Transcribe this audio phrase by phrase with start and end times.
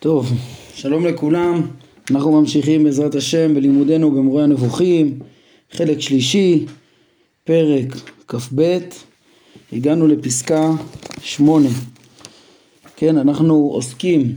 [0.00, 0.32] טוב,
[0.74, 1.62] שלום לכולם,
[2.10, 5.18] אנחנו ממשיכים בעזרת השם בלימודנו במורה הנבוכים,
[5.72, 6.66] חלק שלישי,
[7.44, 7.94] פרק
[8.28, 8.78] כ"ב,
[9.72, 10.70] הגענו לפסקה
[11.22, 11.68] שמונה.
[12.96, 14.34] כן, אנחנו עוסקים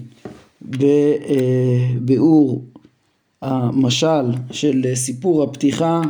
[0.61, 2.61] בביאור
[3.41, 6.01] המשל של סיפור הפתיחה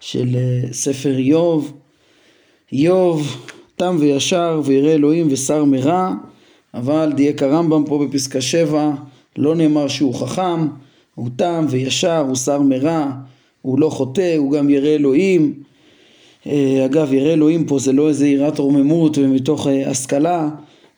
[0.00, 0.36] של
[0.72, 1.72] ספר איוב.
[2.72, 3.46] איוב
[3.76, 6.14] תם וישר וירא אלוהים ושר מרע
[6.78, 8.90] אבל דייק הרמב"ם פה בפסקה שבע,
[9.36, 10.66] לא נאמר שהוא חכם,
[11.14, 13.10] הוא תם וישר, הוא שר מרע,
[13.62, 15.54] הוא לא חוטא, הוא גם ירא אלוהים.
[16.46, 20.48] אה, אגב, ירא אלוהים פה זה לא איזה יראת רוממות ומתוך אה, השכלה,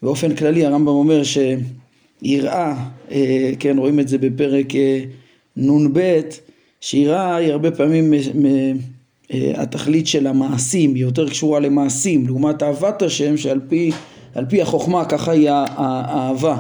[0.03, 2.75] באופן כללי הרמב"ם אומר שיראה,
[3.11, 4.67] אה, כן, רואים את זה בפרק
[5.57, 6.21] נ"ב,
[6.81, 8.15] שיראה היא הרבה פעמים
[9.55, 13.91] התכלית של המעשים, היא יותר קשורה למעשים, לעומת אהבת השם שעל פי
[14.35, 16.57] על פי החוכמה ככה היא האהבה.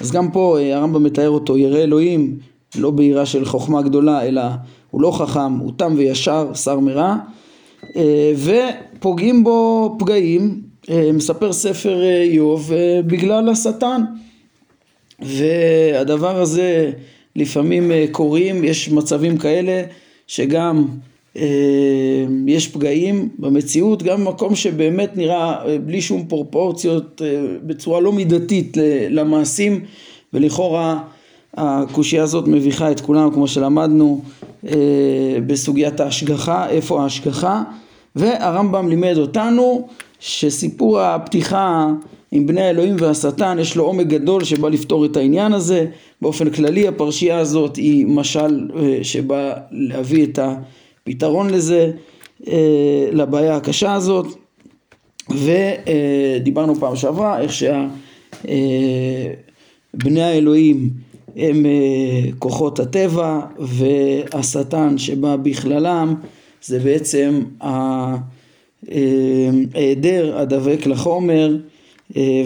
[0.00, 2.38] אז גם פה אה, הרמב"ם מתאר אותו, ירא אלוהים,
[2.76, 4.42] לא ביראה של חוכמה גדולה, אלא
[4.90, 7.16] הוא לא חכם, הוא תם וישר, שר מרע,
[7.96, 12.72] אה, ופוגעים בו פגעים, אה, מספר ספר איוב,
[13.06, 14.02] בגלל השטן.
[15.22, 16.90] והדבר הזה
[17.36, 19.82] לפעמים קורים, יש מצבים כאלה
[20.26, 20.86] שגם
[22.46, 28.76] יש פגעים במציאות, גם במקום שבאמת נראה אה, בלי שום פרופורציות, אה, בצורה לא מידתית
[29.10, 29.80] למעשים,
[30.34, 31.00] ולכאורה
[31.56, 34.22] הקושייה הזאת מביכה את כולם, כמו שלמדנו
[35.46, 37.62] בסוגיית ההשגחה, איפה ההשגחה,
[38.16, 39.88] והרמב"ם לימד אותנו
[40.20, 41.88] שסיפור הפתיחה
[42.32, 45.86] עם בני האלוהים והשטן יש לו עומק גדול שבא לפתור את העניין הזה.
[46.22, 48.68] באופן כללי הפרשייה הזאת היא משל
[49.02, 50.54] שבא להביא את ה...
[51.10, 51.90] פתרון לזה,
[52.48, 54.26] אה, לבעיה הקשה הזאת,
[55.30, 58.50] ודיברנו פעם שעברה איך שבני
[60.20, 60.90] אה, האלוהים
[61.36, 61.70] הם אה,
[62.38, 66.14] כוחות הטבע והשטן שבא בכללם
[66.64, 67.42] זה בעצם
[68.90, 71.56] ההיעדר הדבק לחומר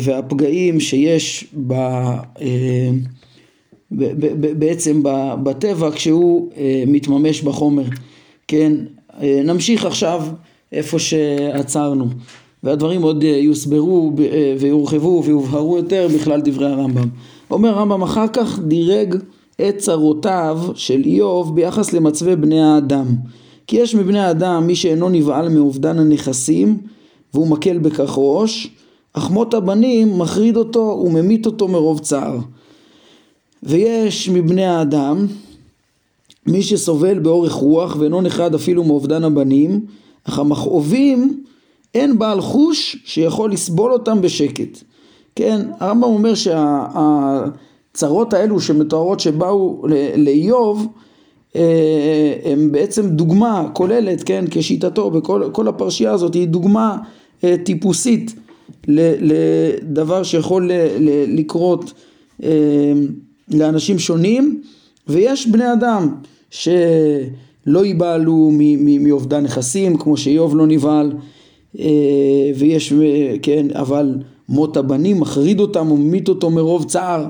[0.01, 1.75] והפגעים שיש ב,
[4.59, 5.03] בעצם
[5.43, 6.51] בטבע כשהוא
[6.87, 7.85] מתממש בחומר.
[8.49, 8.73] כן,
[9.21, 10.23] אה, נמשיך עכשיו
[10.73, 12.07] איפה שעצרנו
[12.63, 17.09] והדברים עוד אה, יוסברו אה, ויורחבו ויובהרו יותר בכלל דברי הרמב"ם.
[17.51, 19.17] אומר הרמב"ם אחר כך דירג
[19.69, 23.07] את צרותיו של איוב ביחס למצבי בני האדם.
[23.67, 26.79] כי יש מבני האדם מי שאינו נבהל מאובדן הנכסים
[27.35, 28.71] והוא מקל בכך ראש,
[29.13, 32.39] אך מות הבנים מחריד אותו וממית אותו מרוב צער.
[33.63, 35.27] ויש מבני האדם
[36.47, 39.81] מי שסובל באורך רוח ואינו נחרד אפילו מאובדן הבנים,
[40.25, 41.45] אך המכאובים
[41.95, 44.79] אין בעל חוש שיכול לסבול אותם בשקט.
[45.37, 49.85] כן, הרמב"ם אומר שהצרות האלו שמתוארות שבאו
[50.17, 50.87] לאיוב
[51.57, 56.97] אה, הם בעצם דוגמה כוללת, כן, כשיטתו בכל הפרשייה הזאת היא דוגמה
[57.45, 58.35] אה, טיפוסית
[58.89, 60.71] לדבר שיכול
[61.29, 61.93] לקרות
[62.43, 62.93] אה,
[63.49, 64.63] לאנשים שונים
[65.09, 66.15] ויש בני אדם
[66.55, 68.51] שלא ייבהלו
[69.01, 71.13] מאובדן נכסים כמו שאיוב לא נבהל.
[71.79, 72.93] אה, ויש,
[73.43, 74.15] כן, אבל
[74.49, 77.27] מות הבנים מחריד אותם וממית אותו מרוב צער,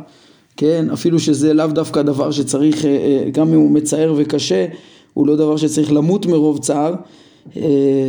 [0.57, 4.67] כן, אפילו שזה לאו דווקא דבר שצריך, אה, אה, גם אם הוא מצער וקשה,
[5.15, 6.95] הוא לא דבר שצריך למות מרוב צער,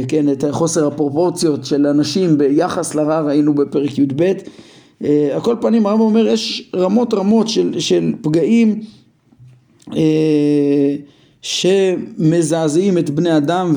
[0.08, 4.34] כן, את חוסר הפרופורציות של אנשים ביחס לרע ראינו בפרק י"ב,
[5.34, 8.82] על כל פנים הרב אומר יש רמות רמות של, של פגעים
[11.42, 13.74] שמזעזעים את בני אדם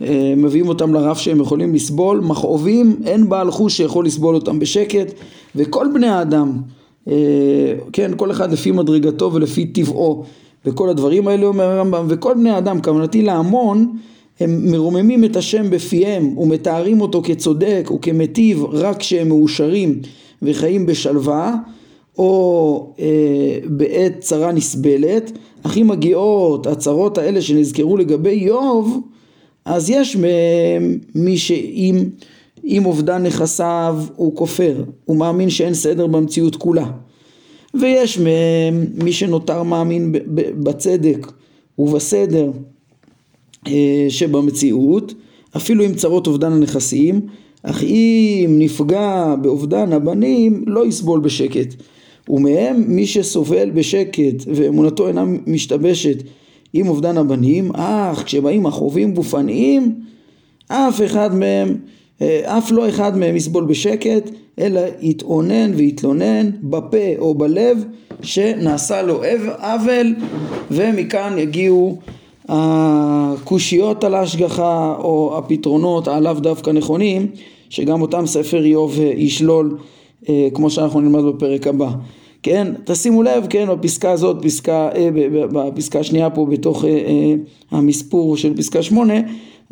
[0.00, 5.12] ומביאים אותם לרף שהם יכולים לסבול, מכאובים, אין בעל חוש שיכול לסבול אותם בשקט.
[5.56, 6.52] וכל בני האדם,
[7.08, 7.14] אה,
[7.92, 10.24] כן, כל אחד לפי מדרגתו ולפי טבעו
[10.64, 13.96] וכל הדברים האלה אומר הרמב"ם וכל בני האדם, כוונתי להמון
[14.40, 20.00] הם מרוממים את השם בפיהם ומתארים אותו כצודק וכמטיב רק כשהם מאושרים
[20.42, 21.54] וחיים בשלווה
[22.18, 25.32] או אה, בעת צרה נסבלת,
[25.62, 29.00] אך אם מגיעות הצרות האלה שנזכרו לגבי איוב,
[29.64, 30.16] אז יש
[31.14, 32.04] מי שאם
[32.62, 36.90] עם אובדן נכסיו הוא כופר, הוא מאמין שאין סדר במציאות כולה.
[37.80, 38.18] ויש
[38.94, 41.32] מי שנותר מאמין בצדק
[41.78, 42.50] ובסדר
[43.66, 45.14] אה, שבמציאות,
[45.56, 47.20] אפילו עם צרות אובדן הנכסים,
[47.62, 51.74] אך אם נפגע באובדן הבנים לא יסבול בשקט.
[52.28, 56.22] ומהם מי שסובל בשקט ואמונתו אינה משתבשת
[56.72, 59.94] עם אובדן הבנים, אך כשבאים החובים גופניים,
[60.68, 61.76] אף אחד מהם
[62.44, 67.84] אף לא אחד מהם יסבול בשקט, אלא יתאונן ויתלונן בפה או בלב
[68.22, 69.22] שנעשה לו
[69.58, 70.14] עוול,
[70.70, 71.98] ומכאן יגיעו
[72.48, 77.26] הקושיות על ההשגחה או הפתרונות הלאו דווקא נכונים,
[77.70, 79.76] שגם אותם ספר איוב ישלול.
[79.78, 79.95] אה,
[80.54, 81.88] כמו שאנחנו נלמד בפרק הבא.
[82.46, 85.08] כן, תשימו לב, כן, בפסקה הזאת, פסקה, אה,
[85.52, 87.34] בפסקה השנייה פה בתוך אה,
[87.70, 89.14] המספור של פסקה שמונה,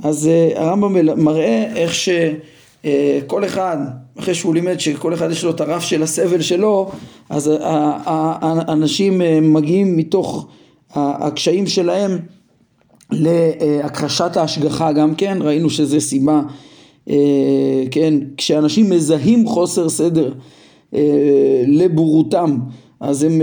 [0.03, 3.77] אז הרמב"ם מראה איך שכל אחד,
[4.19, 6.91] אחרי שהוא לימד שכל אחד יש לו את הרף של הסבל שלו,
[7.31, 10.47] אז האנשים מגיעים מתוך
[10.95, 12.19] הקשיים שלהם
[13.11, 16.43] להכחשת ההשגחה גם כן, ראינו שזה סיבה אה,
[17.91, 20.33] כן, כשאנשים מזהים חוסר סדר
[20.95, 22.59] אה, לבורותם,
[23.01, 23.41] אז הם,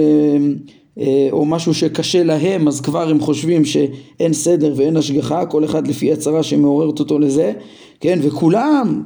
[1.00, 5.88] אה, או משהו שקשה להם, אז כבר הם חושבים שאין סדר ואין השגחה, כל אחד
[5.88, 7.54] לפי הצהרה שמעוררת אותו לזה,
[8.00, 9.04] כן, וכולם,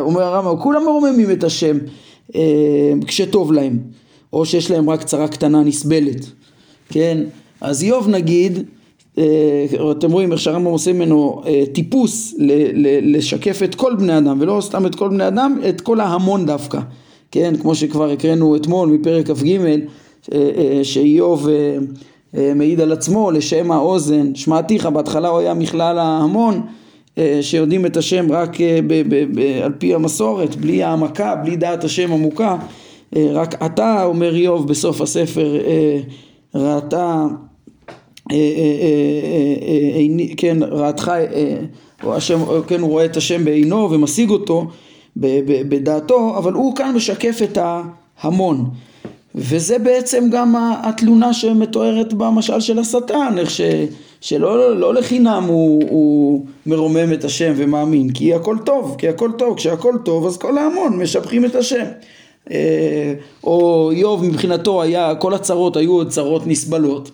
[0.00, 1.78] אומר הרמב"ם, כולם מרוממים את השם
[3.06, 3.78] כשטוב להם,
[4.32, 6.26] או שיש להם רק צרה קטנה נסבלת,
[6.88, 7.24] כן,
[7.60, 8.62] אז איוב נגיד, אה,
[9.90, 12.34] אתם רואים איך שהרמב"ם עושה ממנו אה, טיפוס
[13.02, 16.78] לשקף את כל בני אדם ולא סתם את כל בני אדם, את כל ההמון דווקא,
[17.30, 19.58] כן, כמו שכבר הקראנו אתמול מפרק כ"ג
[20.32, 21.48] אה, שאיוב
[22.54, 26.60] מעיד על עצמו לשם האוזן, שמעתיך, בהתחלה הוא היה מכלל ההמון
[27.40, 32.12] שיודעים את השם רק ב- ב- ב- על פי המסורת, בלי העמקה, בלי דעת השם
[32.12, 32.56] עמוקה,
[33.16, 35.56] רק אתה, אומר איוב בסוף הספר,
[36.54, 37.26] ראתה אה, אה, אה,
[40.36, 41.12] כן, רעתך,
[42.02, 44.66] השם, כן, הוא רואה את השם בעינו ומשיג אותו
[45.16, 47.58] בדעתו, אבל הוא כאן משקף את
[48.22, 48.64] ההמון.
[49.34, 53.60] וזה בעצם גם התלונה שמתוארת במשל של השטן, איך ש,
[54.20, 59.56] שלא לא לחינם הוא, הוא מרומם את השם ומאמין, כי הכל טוב, כי הכל טוב,
[59.56, 61.84] כשהכל טוב אז כל ההמון משבחים את השם.
[63.44, 67.10] או איוב מבחינתו היה, כל הצרות היו עוד צרות נסבלות.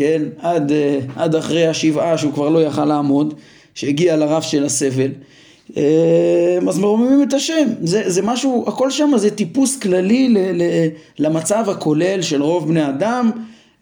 [0.00, 3.34] כן, עד, אה, עד אחרי השבעה שהוא כבר לא יכל לעמוד,
[3.74, 5.10] שהגיע לרף של הסבל,
[5.76, 10.62] אה, אז מרוממים את השם, זה, זה משהו, הכל שם זה טיפוס כללי ל, ל,
[11.18, 13.30] למצב הכולל של רוב בני אדם,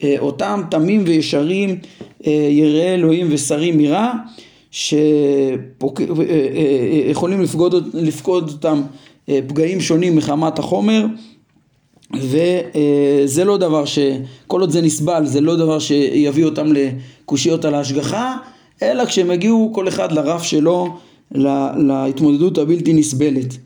[0.02, 1.78] אה, אותם תמים וישרים,
[2.50, 4.12] יראי אלוהים ושרים מרע,
[4.70, 5.80] שיכולים
[7.40, 8.82] לפקוד, לפקוד אותם
[9.46, 11.06] פגעים שונים מחמת החומר
[12.14, 13.98] וזה לא דבר ש...
[14.46, 18.36] כל עוד זה נסבל זה לא דבר שיביא אותם לקושיות על ההשגחה
[18.82, 20.96] אלא כשהם יגיעו כל אחד לרף שלו
[21.76, 23.56] להתמודדות הבלתי נסבלת.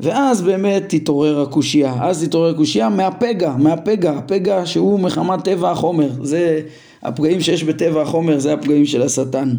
[0.00, 6.60] ואז באמת תתעורר הקושייה, אז תתעורר הקושייה מהפגע, מהפגע, הפגע שהוא מחמת טבע החומר, זה
[7.02, 9.54] הפגעים שיש בטבע החומר, זה הפגעים של השטן.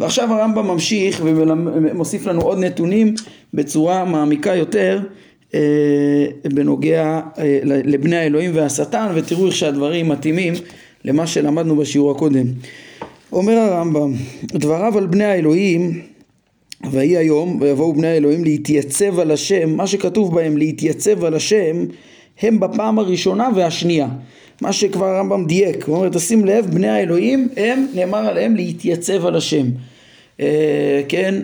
[0.00, 3.14] ועכשיו הרמב"ם ממשיך ומוסיף לנו עוד נתונים
[3.54, 5.00] בצורה מעמיקה יותר
[6.44, 10.54] בנוגע אה, לבני האלוהים והשטן ותראו איך שהדברים מתאימים
[11.04, 12.46] למה שלמדנו בשיעור הקודם.
[13.32, 14.12] אומר הרמב"ם
[14.44, 16.02] דבריו על בני האלוהים
[16.90, 21.84] ויהי היום ויבואו בני האלוהים להתייצב על השם מה שכתוב בהם להתייצב על השם
[22.42, 24.08] הם בפעם הראשונה והשנייה
[24.60, 29.36] מה שכבר הרמב"ם דייק הוא אומר תשים לב בני האלוהים הם נאמר עליהם להתייצב על
[29.36, 29.66] השם
[30.40, 31.34] אה, כן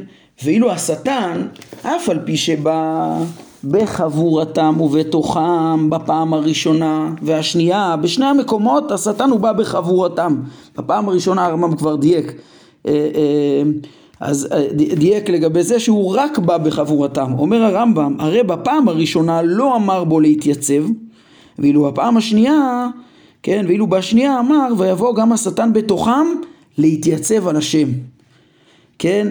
[0.44, 1.46] ואילו השטן
[1.82, 3.16] אף על פי שבא
[3.64, 10.36] בחבורתם ובתוכם בפעם הראשונה והשנייה, בשני המקומות השטן הוא בא בחבורתם.
[10.78, 12.32] בפעם הראשונה הרמב"ם כבר דייק.
[12.86, 13.62] אה, אה,
[14.20, 17.32] אז אה, דייק לגבי זה שהוא רק בא בחבורתם.
[17.38, 20.82] אומר הרמב"ם, הרי בפעם הראשונה לא אמר בו להתייצב,
[21.58, 22.88] ואילו בפעם השנייה,
[23.42, 26.26] כן, ואילו בשנייה אמר, ויבוא גם השטן בתוכם
[26.78, 27.88] להתייצב על השם.
[28.98, 29.28] כן,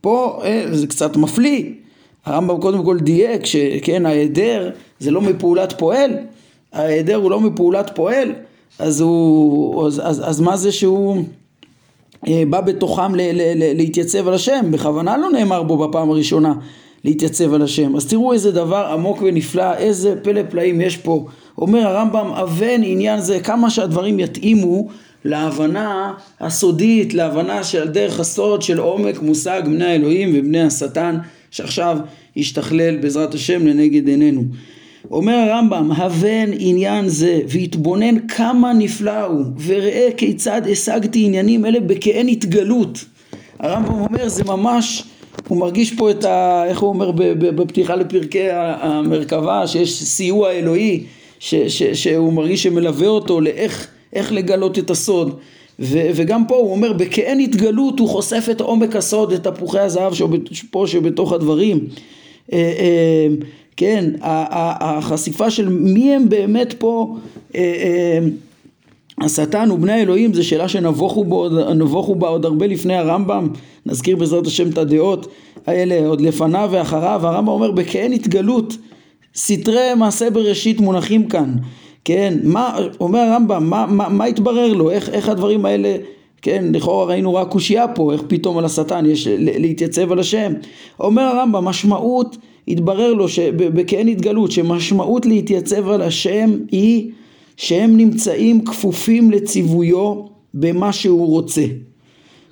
[0.00, 0.42] פה
[0.72, 1.64] זה קצת מפליא,
[2.26, 6.10] הרמב"ם קודם כל דייק שכן ההיעדר זה לא מפעולת פועל,
[6.72, 8.32] ההיעדר הוא לא מפעולת פועל,
[8.78, 11.22] אז, הוא, אז, אז, אז מה זה שהוא
[12.28, 16.54] אה, בא בתוכם ל, ל, ל, להתייצב על השם, בכוונה לא נאמר בו בפעם הראשונה
[17.04, 21.26] להתייצב על השם, אז תראו איזה דבר עמוק ונפלא, איזה פלא פלאים יש פה,
[21.58, 24.88] אומר הרמב"ם אבן עניין זה, כמה שהדברים יתאימו
[25.24, 31.18] להבנה הסודית, להבנה של דרך הסוד של עומק מושג בני האלוהים ובני השטן
[31.52, 31.98] שעכשיו
[32.36, 34.44] ישתכלל בעזרת השם לנגד עינינו.
[35.10, 42.28] אומר הרמב"ם, הבן עניין זה והתבונן כמה נפלא הוא וראה כיצד השגתי עניינים אלה בכאין
[42.28, 43.04] התגלות.
[43.58, 45.04] הרמב"ם אומר זה ממש,
[45.48, 46.64] הוא מרגיש פה את ה...
[46.66, 51.04] איך הוא אומר בפתיחה לפרקי המרכבה שיש סיוע אלוהי
[51.38, 55.38] ש, ש, שהוא מרגיש שמלווה אותו לאיך איך לגלות את הסוד
[55.82, 60.12] ו, וגם פה הוא אומר בכאין התגלות הוא חושף את עומק הסוד, את תפוחי הזהב
[60.70, 61.78] פה שבתוך הדברים.
[62.52, 63.26] אה, אה,
[63.76, 67.16] כן, החשיפה של מי הם באמת פה
[69.20, 73.48] השטן ובני האלוהים זה שאלה שנבוכו בה עוד הרבה לפני הרמב"ם,
[73.86, 75.26] נזכיר בעזרת השם את הדעות
[75.66, 78.76] האלה עוד לפניו ואחריו, הרמב"ם אומר בכאין התגלות,
[79.36, 81.54] סתרי מעשה בראשית מונחים כאן,
[82.04, 85.96] כן, מה, אומר הרמב"ם, מה, מה, מה התברר לו, איך, איך הדברים האלה,
[86.42, 90.52] כן, לכאורה ראינו רק קושייה פה, איך פתאום על השטן יש להתייצב על השם,
[91.00, 92.36] אומר הרמב"ם, משמעות,
[92.68, 97.10] התברר לו בכאין התגלות, שמשמעות להתייצב על השם היא
[97.56, 100.22] שהם נמצאים כפופים לציוויו
[100.54, 101.64] במה שהוא רוצה.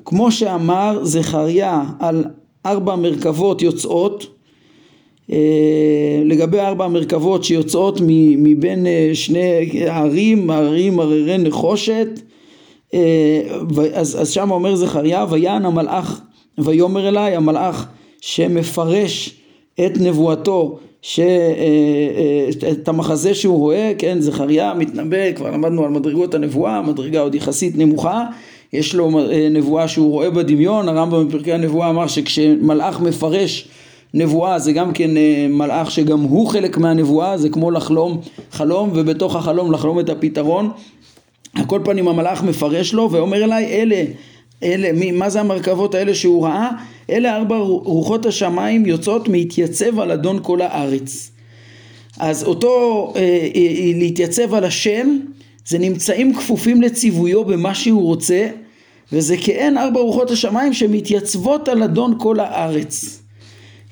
[0.05, 2.25] כמו שאמר זכריה על
[2.67, 4.40] ארבע מרכבות יוצאות,
[6.25, 8.01] לגבי ארבע מרכבות שיוצאות
[8.39, 12.09] מבין אה, שני הערים, הערים הררי נחושת,
[12.95, 13.43] אה,
[13.95, 16.21] אז, אז שם אומר זכריה, ויען המלאך
[16.59, 17.87] ויאמר אליי המלאך
[18.21, 19.35] שמפרש
[19.87, 20.79] את נבואתו
[21.19, 27.35] אה, אה, המחזה שהוא רואה, כן, זכריה מתנבא, כבר למדנו על מדרגות הנבואה, מדרגה עוד
[27.35, 28.25] יחסית נמוכה,
[28.73, 33.69] יש לו אה, נבואה שהוא רואה בדמיון, הרמב"ם בפרקי הנבואה אמר שכשמלאך מפרש
[34.15, 35.11] נבואה זה גם כן
[35.51, 38.21] מלאך שגם הוא חלק מהנבואה, זה כמו לחלום
[38.53, 40.71] חלום ובתוך החלום לחלום את הפתרון.
[41.55, 44.05] על כל פנים המלאך מפרש לו ואומר אליי אלה
[44.63, 46.71] אלה, מי, מה זה המרכבות האלה שהוא ראה?
[47.11, 51.31] אלה ארבע רוחות השמיים יוצאות מהתייצב על אדון כל הארץ.
[52.19, 55.19] אז אותו אה, אה, אה, להתייצב על השם
[55.67, 58.49] זה נמצאים כפופים לציוויו במה שהוא רוצה
[59.13, 63.20] וזה כאין ארבע רוחות השמיים שמתייצבות על אדון כל הארץ.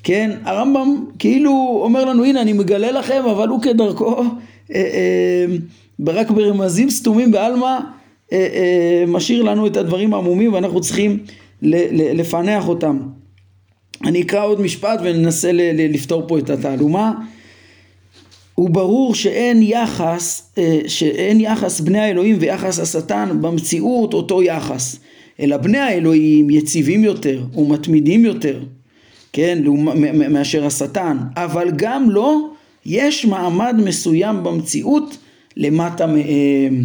[0.03, 4.25] כן, הרמב"ם כאילו אומר לנו הנה אני מגלה לכם אבל הוא כדרכו אה,
[4.75, 5.45] אה,
[6.07, 7.79] רק ברמזים סתומים בעלמא
[8.33, 11.17] אה, אה, משאיר לנו את הדברים העמומים ואנחנו צריכים
[12.13, 12.99] לפענח אותם.
[14.05, 17.13] אני אקרא עוד משפט וננסה לפתור פה את התעלומה.
[18.55, 24.99] הוא ברור שאין יחס, אה, שאין יחס בני האלוהים ויחס השטן במציאות אותו יחס,
[25.39, 28.63] אלא בני האלוהים יציבים יותר ומתמידים יותר,
[29.33, 29.63] כן,
[30.29, 32.49] מאשר השטן, אבל גם לו לא,
[32.85, 35.17] יש מעמד מסוים במציאות
[35.57, 36.83] למטה מהם.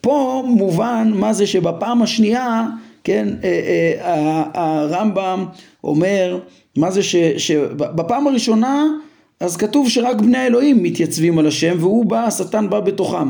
[0.00, 2.66] פה מובן מה זה שבפעם השנייה,
[3.04, 5.44] כן, אה, אה, הרמב"ם
[5.84, 6.38] אומר
[6.76, 7.02] מה זה
[7.36, 8.86] שבפעם הראשונה
[9.40, 13.28] אז כתוב שרק בני האלוהים מתייצבים על השם והוא בא, השטן בא בתוכם.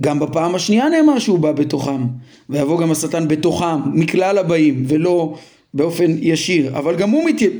[0.00, 2.06] גם בפעם השנייה נאמר שהוא בא בתוכם,
[2.48, 5.34] ויבוא גם השטן בתוכם, מכלל הבאים, ולא
[5.74, 7.56] באופן ישיר, אבל גם הוא, מתייצב,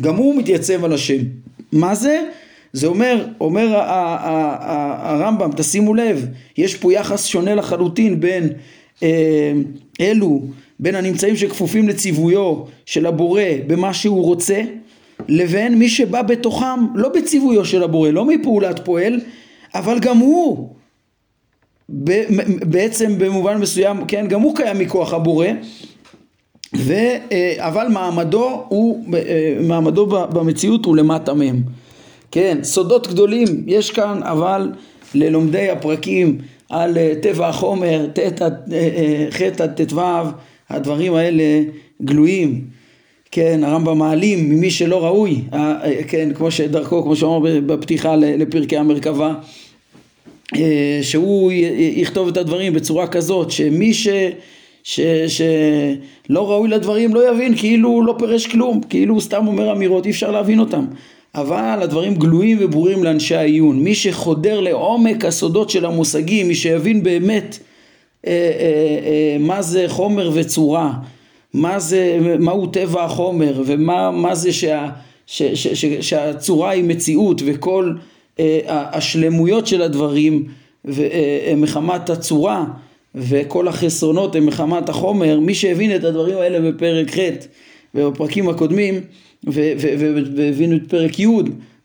[0.00, 1.18] גם הוא מתייצב על השם.
[1.72, 2.24] מה זה?
[2.72, 3.68] זה אומר, אומר
[5.00, 8.48] הרמב"ם, תשימו לב, יש פה יחס שונה לחלוטין בין
[9.02, 9.52] אה,
[10.00, 10.42] אלו,
[10.80, 12.54] בין הנמצאים שכפופים לציוויו
[12.86, 14.62] של הבורא במה שהוא רוצה,
[15.28, 19.20] לבין מי שבא בתוכם, לא בציוויו של הבורא, לא מפעולת פועל,
[19.74, 20.68] אבל גם הוא
[22.60, 25.46] בעצם במובן מסוים, כן, גם הוא קיים מכוח הבורא,
[26.76, 26.92] ו,
[27.32, 31.62] אה, אבל מעמדו הוא, אה, מעמדו במציאות הוא למטה מהם.
[32.30, 34.72] כן, סודות גדולים יש כאן, אבל
[35.14, 40.00] ללומדי הפרקים על טבע החומר, אה, ח' עד ט"ו,
[40.70, 41.62] הדברים האלה
[42.02, 42.64] גלויים.
[43.30, 45.40] כן, הרמב"ם מעלים ממי שלא ראוי,
[46.08, 49.34] כן, כמו שדרכו, כמו שאמר בפתיחה לפרקי המרכבה,
[51.02, 54.08] שהוא יכתוב את הדברים בצורה כזאת, שמי ש...
[54.82, 59.72] ש, שלא ראוי לדברים לא יבין כאילו הוא לא פירש כלום, כאילו הוא סתם אומר
[59.72, 60.84] אמירות, אי אפשר להבין אותם.
[61.34, 63.78] אבל הדברים גלויים וברורים לאנשי העיון.
[63.78, 67.58] מי שחודר לעומק הסודות של המושגים, מי שיבין באמת
[68.26, 68.36] אה, אה,
[69.06, 70.92] אה, מה זה חומר וצורה,
[71.54, 74.88] מה זה, מהו טבע החומר ומה מה זה שה,
[75.26, 77.92] ש, ש, ש, שהצורה היא מציאות וכל
[78.40, 80.44] אה, השלמויות של הדברים
[80.88, 82.64] אה, הם מחמת הצורה
[83.14, 87.20] וכל החסרונות הם מחמת החומר, מי שהבין את הדברים האלה בפרק ח'
[87.94, 89.00] ובפרקים הקודמים
[89.44, 91.26] והבינו את פרק י',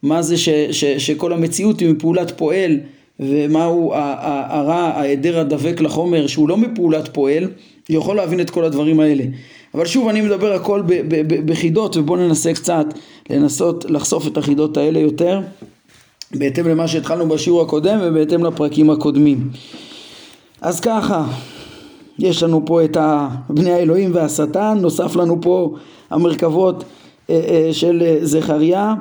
[0.03, 2.79] מה זה ש, ש, שכל המציאות היא מפעולת פועל
[3.19, 7.47] ומהו הרע, ההיעדר הדבק לחומר שהוא לא מפעולת פועל,
[7.89, 9.23] יכול להבין את כל הדברים האלה.
[9.73, 10.83] אבל שוב אני מדבר הכל
[11.45, 12.85] בחידות ובואו ננסה קצת
[13.29, 15.41] לנסות לחשוף את החידות האלה יותר
[16.31, 19.49] בהתאם למה שהתחלנו בשיעור הקודם ובהתאם לפרקים הקודמים.
[20.65, 21.25] אז ככה,
[22.19, 22.97] יש לנו פה את
[23.49, 25.75] בני האלוהים והשטן, נוסף לנו פה
[26.09, 26.83] המרכבות
[27.29, 28.93] אה, אה, של אה, זכריה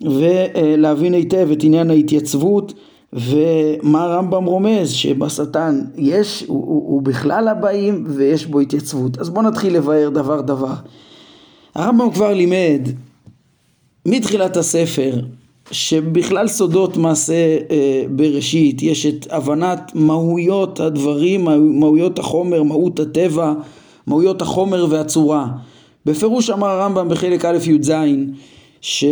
[0.00, 2.74] ולהבין היטב את עניין ההתייצבות
[3.12, 4.90] ומה הרמב"ם רומז?
[4.90, 9.18] שבשטן יש, הוא, הוא, הוא בכלל הבאים ויש בו התייצבות.
[9.18, 10.74] אז בואו נתחיל לבאר דבר דבר.
[11.74, 12.88] הרמב"ם כבר לימד
[14.06, 15.12] מתחילת הספר
[15.70, 21.44] שבכלל סודות מעשה אה, בראשית יש את הבנת מהויות הדברים,
[21.80, 23.52] מהויות החומר, מהות הטבע,
[24.06, 25.46] מהויות החומר והצורה.
[26.06, 27.92] בפירוש אמר הרמב"ם בחלק א' י"ז
[28.80, 29.04] ש,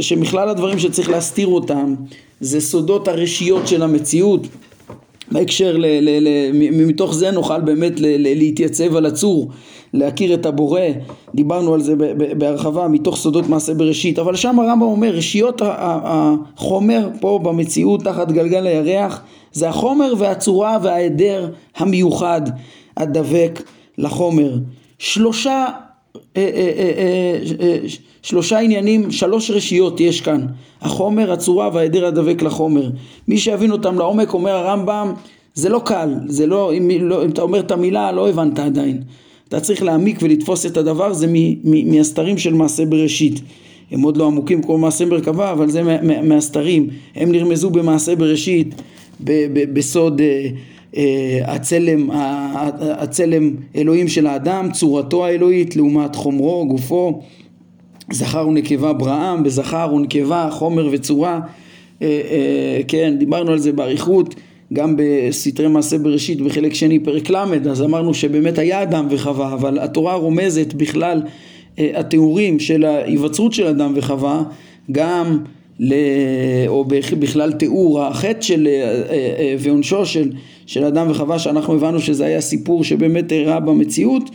[0.00, 1.94] שמכלל הדברים שצריך להסתיר אותם
[2.40, 4.40] זה סודות הרשיות של המציאות
[5.32, 6.50] בהקשר, ל, ל, ל,
[6.86, 9.50] מתוך זה נוכל באמת ל, ל, להתייצב על הצור,
[9.92, 10.80] להכיר את הבורא,
[11.34, 11.94] דיברנו על זה
[12.38, 18.66] בהרחבה מתוך סודות מעשה בראשית, אבל שם הרמב"ם אומר רשיות החומר פה במציאות תחת גלגל
[18.66, 22.42] הירח זה החומר והצורה וההיעדר המיוחד
[22.96, 23.62] הדבק
[23.98, 24.58] לחומר.
[24.98, 25.66] שלושה
[28.22, 30.46] שלושה עניינים, שלוש רשיות יש כאן,
[30.80, 32.90] החומר, הצורה וההיעדר הדבק לחומר.
[33.28, 35.12] מי שיבין אותם לעומק, אומר הרמב"ם,
[35.54, 39.02] זה לא קל, זה לא, אם, לא, אם אתה אומר את המילה, לא הבנת עדיין.
[39.48, 41.26] אתה צריך להעמיק ולתפוס את הדבר, זה
[41.64, 43.40] מהסתרים של מעשה בראשית.
[43.90, 45.82] הם עוד לא עמוקים כמו מעשה מרכבה, אבל זה
[46.22, 46.88] מהסתרים.
[47.14, 48.74] הם נרמזו במעשה בראשית,
[49.72, 50.20] בסוד...
[50.96, 52.10] אה, הצלם,
[52.80, 57.22] הצלם אלוהים של האדם, צורתו האלוהית לעומת חומרו, גופו,
[58.12, 61.40] זכר ונקבה בראם, בזכר ונקבה, חומר וצורה,
[62.02, 64.34] אה, אה, כן, דיברנו על זה באריכות,
[64.72, 69.78] גם בסתרי מעשה בראשית בחלק שני פרק ל', אז אמרנו שבאמת היה אדם וחווה, אבל
[69.78, 71.22] התורה רומזת בכלל
[71.78, 74.42] התיאורים של ההיווצרות של אדם וחווה,
[74.92, 75.38] גם
[75.80, 75.94] ל...
[76.66, 76.84] או
[77.18, 78.68] בכלל תיאור החטא של
[79.58, 80.30] ועונשו של
[80.66, 84.30] של אדם וחווה שאנחנו הבנו שזה היה סיפור שבאמת אירע במציאות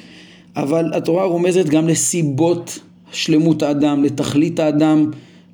[0.56, 2.80] אבל התורה רומזת גם לסיבות
[3.12, 5.12] שלמות האדם, לתכלית האדם,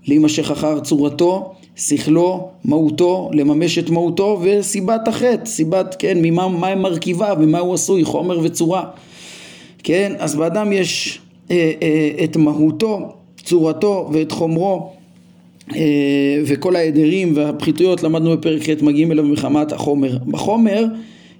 [0.07, 7.37] להימשך אחר צורתו, שכלו, מהותו, לממש את מהותו וסיבת החטא, סיבת, כן, ממה מה מרכיביו,
[7.39, 8.83] ממה הוא עשוי, חומר וצורה.
[9.83, 11.19] כן, אז באדם יש
[11.51, 13.13] אה, אה, את מהותו,
[13.43, 14.93] צורתו ואת חומרו
[16.45, 20.17] וכל ההיעדרים והפחיתויות למדנו בפרק ח' מגיעים אליו מחמת החומר.
[20.27, 20.85] בחומר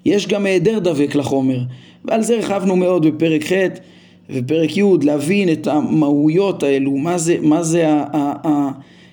[0.04, 1.58] יש גם היעדר דבק לחומר.
[2.04, 3.52] ועל זה הרחבנו מאוד בפרק ח'
[4.30, 8.70] ופרק י' להבין את המהויות האלו, מה זה, מה זה ה, ה, ה...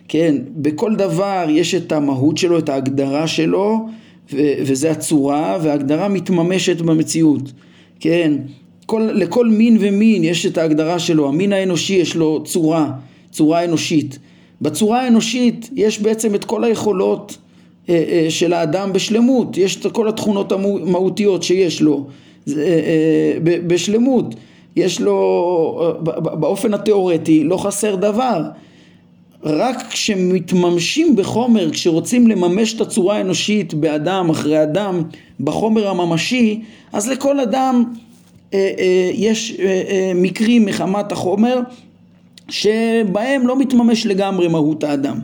[0.07, 3.87] כן, בכל דבר יש את המהות שלו, את ההגדרה שלו
[4.33, 7.51] ו, וזה הצורה וההגדרה מתממשת במציאות,
[7.99, 8.33] כן,
[8.85, 12.91] כל, לכל מין ומין יש את ההגדרה שלו, המין האנושי יש לו צורה,
[13.31, 14.19] צורה אנושית
[14.61, 17.37] בצורה האנושית יש בעצם את כל היכולות
[17.89, 22.05] אה, אה, של האדם בשלמות, יש את כל התכונות המהותיות שיש לו
[22.47, 22.53] אה,
[23.43, 24.35] בשלמות,
[24.75, 28.43] יש לו באופן התיאורטי לא חסר דבר.
[29.43, 35.03] רק כשמתממשים בחומר, כשרוצים לממש את הצורה האנושית באדם אחרי אדם,
[35.39, 36.61] בחומר הממשי,
[36.93, 37.83] אז לכל אדם
[39.13, 39.57] יש
[40.15, 41.59] מקרים מחמת החומר
[42.53, 45.19] שבהם לא מתממש לגמרי מהות האדם.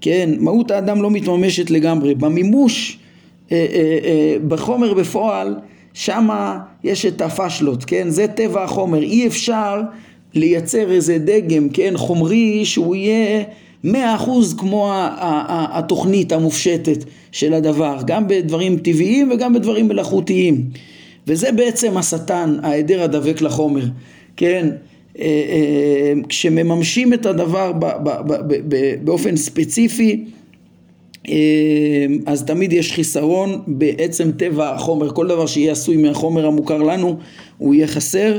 [0.00, 2.14] כן, מהות האדם לא מתממשת לגמרי.
[2.14, 2.98] במימוש
[3.52, 5.56] אה, אה, אה, בחומר בפועל,
[5.94, 8.08] שמה יש את הפשלות, כן?
[8.08, 9.02] זה טבע החומר.
[9.02, 9.80] אי אפשר
[10.34, 13.42] לייצר איזה דגם, כן, חומרי שהוא יהיה
[13.84, 20.64] מאה אחוז כמו התוכנית המופשטת של הדבר, גם בדברים טבעיים וגם בדברים מלאכותיים.
[21.26, 23.84] וזה בעצם השטן, ההיעדר הדבק לחומר,
[24.36, 24.68] כן?
[25.20, 27.72] אה, אה, כשמממשים את הדבר
[29.04, 30.24] באופן ספציפי
[31.28, 31.34] אה,
[32.26, 37.16] אז תמיד יש חיסרון בעצם טבע החומר, כל דבר שיהיה עשוי מהחומר המוכר לנו
[37.58, 38.38] הוא יהיה חסר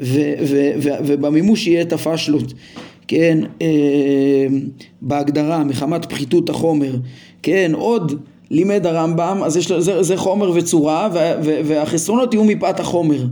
[0.00, 2.52] ו- ו- ו- ובמימוש יהיה את הפשלות,
[3.08, 3.38] כן,
[5.02, 6.96] בהגדרה מחמת פחיתות החומר,
[7.42, 11.08] כן, עוד לימד הרמב"ם, אז יש, זה, זה חומר וצורה
[11.42, 13.24] והחסרונות יהיו מפאת החומר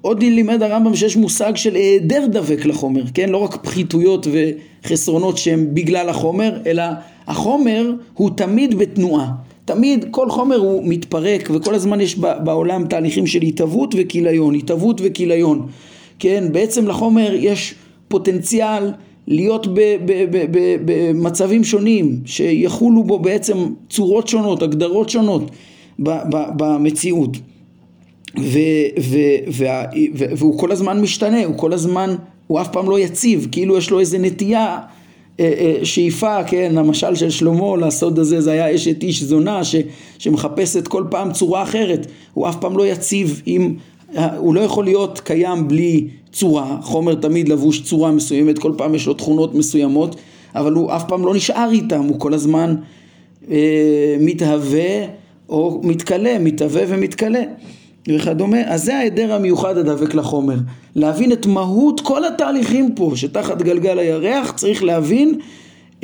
[0.00, 3.28] עוד לימד הרמב"ם שיש מושג של היעדר דבק לחומר, כן?
[3.28, 6.82] לא רק פחיתויות וחסרונות שהם בגלל החומר, אלא
[7.26, 9.32] החומר הוא תמיד בתנועה.
[9.64, 15.66] תמיד כל חומר הוא מתפרק וכל הזמן יש בעולם תהליכים של התהוות וכיליון, התהוות וכיליון.
[16.18, 17.74] כן, בעצם לחומר יש
[18.08, 18.92] פוטנציאל
[19.26, 19.66] להיות
[20.84, 23.56] במצבים שונים, שיחולו בו בעצם
[23.90, 25.50] צורות שונות, הגדרות שונות
[26.56, 27.36] במציאות.
[28.40, 28.58] ו,
[29.00, 29.18] ו,
[29.48, 32.14] וה, ו, והוא כל הזמן משתנה, הוא כל הזמן,
[32.46, 34.78] הוא אף פעם לא יציב, כאילו יש לו איזה נטייה,
[35.40, 39.76] אה, אה, שאיפה, כן, המשל של שלמה לסוד הזה זה היה אשת איש זונה ש,
[40.18, 43.74] שמחפשת כל פעם צורה אחרת, הוא אף פעם לא יציב עם,
[44.36, 49.06] הוא לא יכול להיות קיים בלי צורה, חומר תמיד לבוש צורה מסוימת, כל פעם יש
[49.06, 50.16] לו תכונות מסוימות,
[50.54, 52.74] אבל הוא אף פעם לא נשאר איתם, הוא כל הזמן
[53.50, 55.06] אה, מתהווה
[55.48, 57.42] או מתכלה, מתהווה ומתכלה
[58.08, 60.56] וכדומה, אז זה ההיעדר המיוחד הדבק לחומר.
[60.94, 65.38] להבין את מהות כל התהליכים פה שתחת גלגל הירח צריך להבין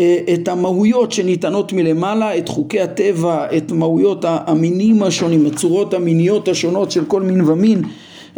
[0.00, 6.90] אה, את המהויות שניתנות מלמעלה, את חוקי הטבע, את מהויות המינים השונים, הצורות המיניות השונות
[6.90, 7.82] של כל מין ומין,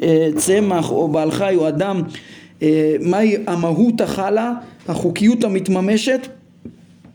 [0.03, 2.03] אה, צמח או בעל חי או אדם,
[2.63, 4.53] אה, מהי המהות החלה,
[4.89, 6.29] החוקיות המתממשת,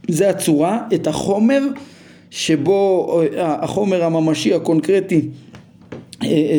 [0.07, 1.61] זה הצורה, את החומר
[2.29, 5.21] שבו, החומר הממשי הקונקרטי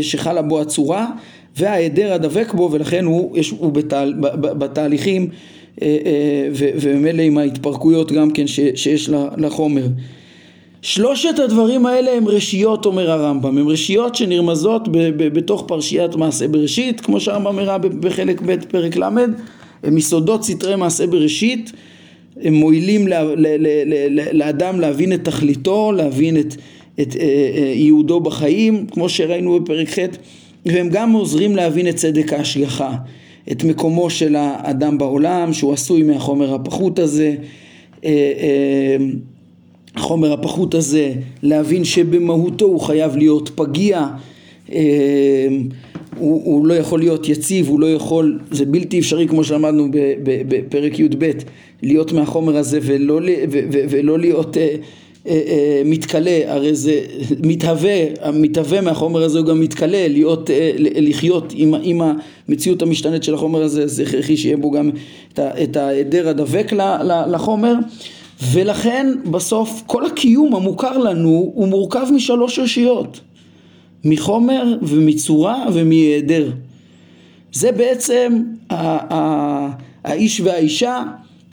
[0.02, 1.10] שחלה בו הצורה
[1.56, 5.28] וההיעדר הדבק בו ולכן הוא, יש, הוא בתהל, בתהליכים
[5.82, 9.86] אה, אה, וממילא עם ההתפרקויות גם כן שיש לחומר.
[10.82, 16.48] שלושת הדברים האלה הם רשיות אומר הרמב"ם, הם רשיות שנרמזות ב- ב- בתוך פרשיית מעשה
[16.48, 19.04] בראשית, כמו שהרמב"ם הראה בחלק ב' פרק ל',
[19.82, 21.72] הם יסודות סתרי מעשה בראשית,
[22.42, 23.08] הם מועילים
[24.32, 26.54] לאדם להבין את תכליתו, להבין את,
[27.00, 29.98] את אה, ייעודו בחיים, כמו שראינו בפרק ח',
[30.66, 32.96] והם גם עוזרים להבין את צדק ההשגחה.
[33.52, 37.34] את מקומו של האדם בעולם שהוא עשוי מהחומר הפחות הזה
[38.04, 38.96] אה, אה,
[39.96, 44.06] החומר הפחות הזה להבין שבמהותו הוא חייב להיות פגיע
[44.72, 45.48] אה,
[46.16, 49.88] הוא, הוא לא יכול להיות יציב, הוא לא יכול, זה בלתי אפשרי כמו שלמדנו
[50.22, 51.30] בפרק י"ב
[51.82, 53.20] להיות מהחומר הזה ולא,
[53.70, 54.76] ולא להיות אה, אה,
[55.84, 57.00] מתכלה, הרי זה
[57.40, 62.00] מתהווה, המתהווה מהחומר הזה הוא גם מתכלה, להיות, אה, לחיות עם, עם
[62.48, 64.90] המציאות המשתנית של החומר הזה, זה הכרחי שיהיה בו גם
[65.38, 66.72] את ההיעדר הדבק
[67.30, 67.74] לחומר.
[68.52, 73.20] ולכן בסוף כל הקיום המוכר לנו הוא מורכב משלוש רשיות
[74.04, 76.50] מחומר ומצורה ומהיעדר.
[77.52, 78.42] זה בעצם
[80.04, 81.02] האיש והאישה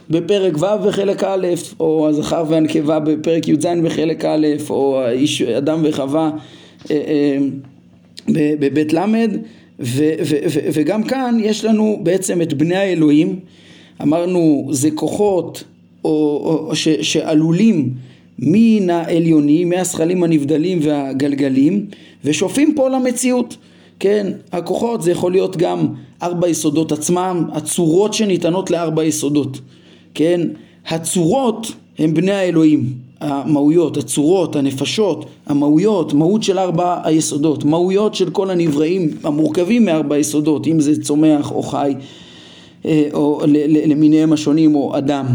[0.10, 1.48] בפרק ו' בחלק א',
[1.80, 6.32] או הזכר והנקבה בפרק י"ז בחלק א', או האיש אדם וחווה
[6.92, 7.38] אה, אה,
[8.60, 9.26] בבית ל',
[10.74, 13.40] וגם כאן יש לנו בעצם את בני האלוהים,
[14.02, 15.64] אמרנו זה כוחות
[16.06, 16.10] או,
[16.70, 17.94] או, ש, שעלולים
[18.40, 21.86] מן העליונים, מהשכלים הנבדלים והגלגלים,
[22.24, 23.58] ושופעים פה למציאות.
[24.00, 25.88] כן, הכוחות זה יכול להיות גם
[26.24, 29.60] ארבע יסודות עצמם, הצורות שניתנות לארבע יסודות.
[30.18, 30.42] כן,
[30.88, 38.50] הצורות הם בני האלוהים, המהויות, הצורות, הנפשות, המהויות, מהות של ארבע היסודות, מהויות של כל
[38.50, 41.94] הנבראים המורכבים מארבע היסודות, אם זה צומח או חי
[42.86, 43.42] אה, או
[43.88, 45.26] למיניהם השונים או אדם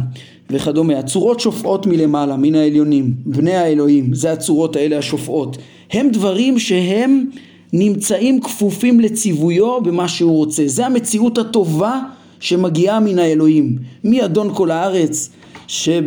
[0.50, 0.98] וכדומה.
[0.98, 5.56] הצורות שופעות מלמעלה, מן העליונים, בני האלוהים, זה הצורות האלה השופעות.
[5.92, 7.24] הם דברים שהם
[7.72, 10.62] נמצאים כפופים לציוויו במה שהוא רוצה.
[10.66, 12.00] זה המציאות הטובה
[12.42, 13.76] שמגיעה מן האלוהים.
[14.04, 15.30] מי אדון כל הארץ
[15.66, 16.02] שב,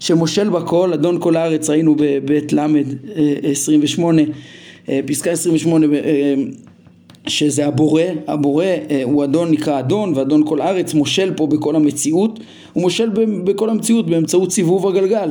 [0.00, 2.66] שמושל בכל, אדון כל הארץ ראינו בבית ל'
[3.42, 4.26] 28, אה,
[4.88, 6.34] אה, פסקה 28 אה,
[7.26, 8.64] שזה הבורא, הבורא
[9.04, 12.40] הוא אדון נקרא אדון ואדון כל הארץ מושל פה בכל המציאות,
[12.72, 13.08] הוא מושל
[13.44, 15.30] בכל המציאות באמצעות סיבוב הגלגל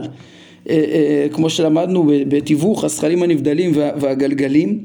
[1.32, 4.84] כמו שלמדנו בתיווך הזכלים הנבדלים והגלגלים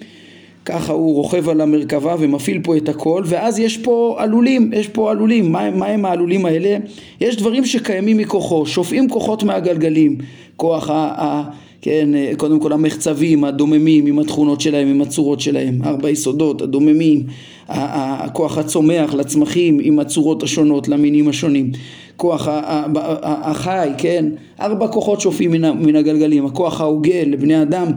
[0.68, 5.10] ככה הוא רוכב על המרכבה ומפעיל פה את הכל ואז יש פה עלולים, יש פה
[5.10, 6.76] עלולים, מה, מה הם העלולים האלה?
[7.20, 10.18] יש דברים שקיימים מכוחו, שופעים כוחות מהגלגלים,
[10.56, 10.94] כוח ה...
[10.94, 11.50] ה
[11.82, 17.22] כן, קודם כל המחצבים, הדוממים עם התכונות שלהם, עם הצורות שלהם, ארבע יסודות, הדוממים,
[17.68, 21.72] הכוח הצומח לצמחים עם הצורות השונות, למינים השונים,
[22.16, 22.48] כוח
[23.22, 24.26] החי, כן,
[24.60, 27.92] ארבע כוחות שופעים מן הגלגלים, הכוח ההוגה לבני אדם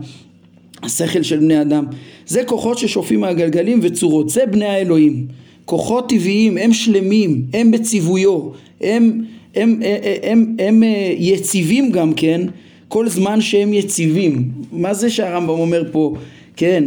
[0.84, 1.86] השכל של בני אדם.
[2.28, 5.26] זה כוחות ששופעים מהגלגלים וצורות, זה בני האלוהים.
[5.66, 9.22] כוחות טבעיים, הם שלמים, הם בציוויו, הם, הם,
[9.56, 12.42] הם, הם, הם, הם אה, יציבים גם כן,
[12.88, 14.52] כל זמן שהם יציבים.
[14.72, 16.14] מה זה שהרמב"ם אומר פה,
[16.56, 16.84] כן,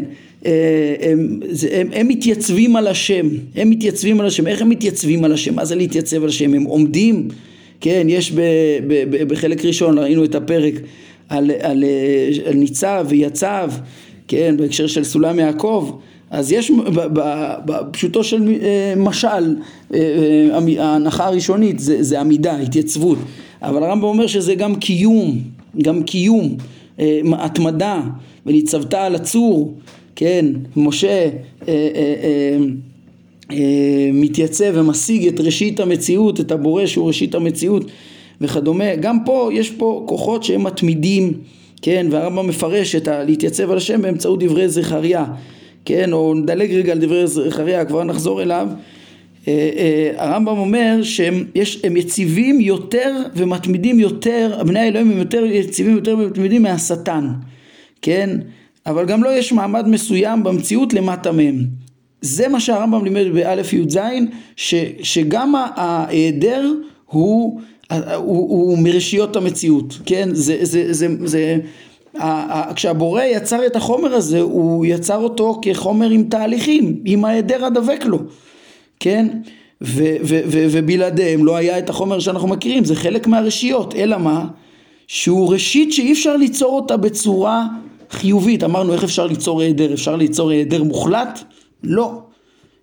[0.46, 1.40] אה, הם,
[1.72, 5.54] הם, הם מתייצבים על השם, הם מתייצבים על השם, איך הם מתייצבים על השם?
[5.54, 6.54] מה זה להתייצב על השם?
[6.54, 7.28] הם עומדים,
[7.80, 8.40] כן, יש ב,
[8.86, 10.74] ב, ב, בחלק ראשון, ראינו את הפרק
[11.28, 11.84] על, על,
[12.46, 13.70] על ניצב ויצב,
[14.28, 15.90] כן, בהקשר של סולם יעקב,
[16.30, 16.72] אז יש
[17.64, 19.56] בפשוטו של אה, משל,
[19.94, 23.18] אה, אה, ההנחה הראשונית זה, זה עמידה, התייצבות,
[23.62, 25.38] אבל הרמב"ם אומר שזה גם קיום,
[25.82, 26.56] גם קיום,
[27.32, 28.00] התמדה,
[28.46, 29.74] וניצבת על הצור,
[30.16, 31.28] כן, משה
[34.12, 37.84] מתייצב ומשיג את ראשית המציאות, את הבורא שהוא ראשית המציאות
[38.40, 41.32] וכדומה, גם פה יש פה כוחות שהם מתמידים,
[41.82, 43.24] כן, והרמב"ם מפרש את ה...
[43.24, 45.24] להתייצב על השם באמצעות דברי זכריה,
[45.84, 48.68] כן, או נדלג רגע על דברי זכריה, כבר נחזור אליו,
[50.16, 56.16] הרמב"ם אומר שהם יש, הם יציבים יותר ומתמידים יותר, בני האלוהים הם יותר יציבים יותר
[56.18, 57.28] ומתמידים מהשטן,
[58.02, 58.38] כן?
[58.86, 61.64] אבל גם לא יש מעמד מסוים במציאות למטה מהם.
[62.20, 63.98] זה מה שהרמב"ם לימד באלף י"ז,
[65.02, 66.72] שגם ההיעדר
[67.06, 67.60] הוא,
[68.16, 70.28] הוא, הוא מרשיות המציאות, כן?
[70.32, 71.58] זה, זה, זה, זה,
[72.74, 78.18] כשהבורא יצר את החומר הזה, הוא יצר אותו כחומר עם תהליכים, עם ההיעדר הדבק לו,
[79.00, 79.28] כן?
[79.82, 84.46] ו- ו- ו- ובלעדיהם לא היה את החומר שאנחנו מכירים, זה חלק מהרשיות, אלא מה?
[85.06, 87.66] שהוא ראשית שאי אפשר ליצור אותה בצורה
[88.10, 91.40] חיובית, אמרנו איך אפשר ליצור היעדר, אפשר ליצור היעדר מוחלט?
[91.82, 92.20] לא,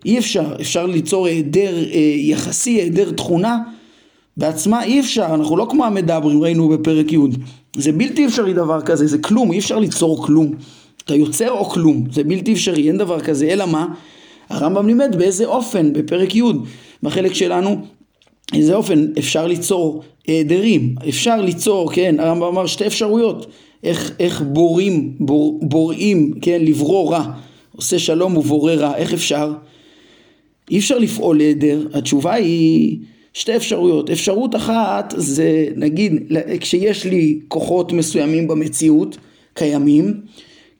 [0.05, 3.57] אי אפשר, אפשר ליצור היעדר אה, יחסי, היעדר תכונה
[4.37, 7.17] בעצמה אי אפשר, אנחנו לא כמו המדברים, ראינו בפרק י',
[7.77, 10.51] זה בלתי אפשרי דבר כזה, זה כלום, אי אפשר ליצור כלום,
[11.05, 13.87] אתה יוצר או כלום, זה בלתי אפשרי, אין דבר כזה, אלא מה?
[14.49, 16.41] הרמב"ם לימד באיזה אופן, בפרק י',
[17.03, 17.81] בחלק שלנו,
[18.53, 23.45] איזה אופן אפשר ליצור היעדרים, אפשר ליצור, כן, הרמב"ם אמר שתי אפשרויות,
[23.83, 27.31] איך, איך בורים, בור, בוראים, כן, לברוא רע,
[27.75, 29.53] עושה שלום ובורא רע, איך אפשר?
[30.71, 32.97] אי אפשר לפעול היעדר, התשובה היא
[33.33, 36.13] שתי אפשרויות, אפשרות אחת זה נגיד
[36.59, 39.17] כשיש לי כוחות מסוימים במציאות
[39.53, 40.21] קיימים,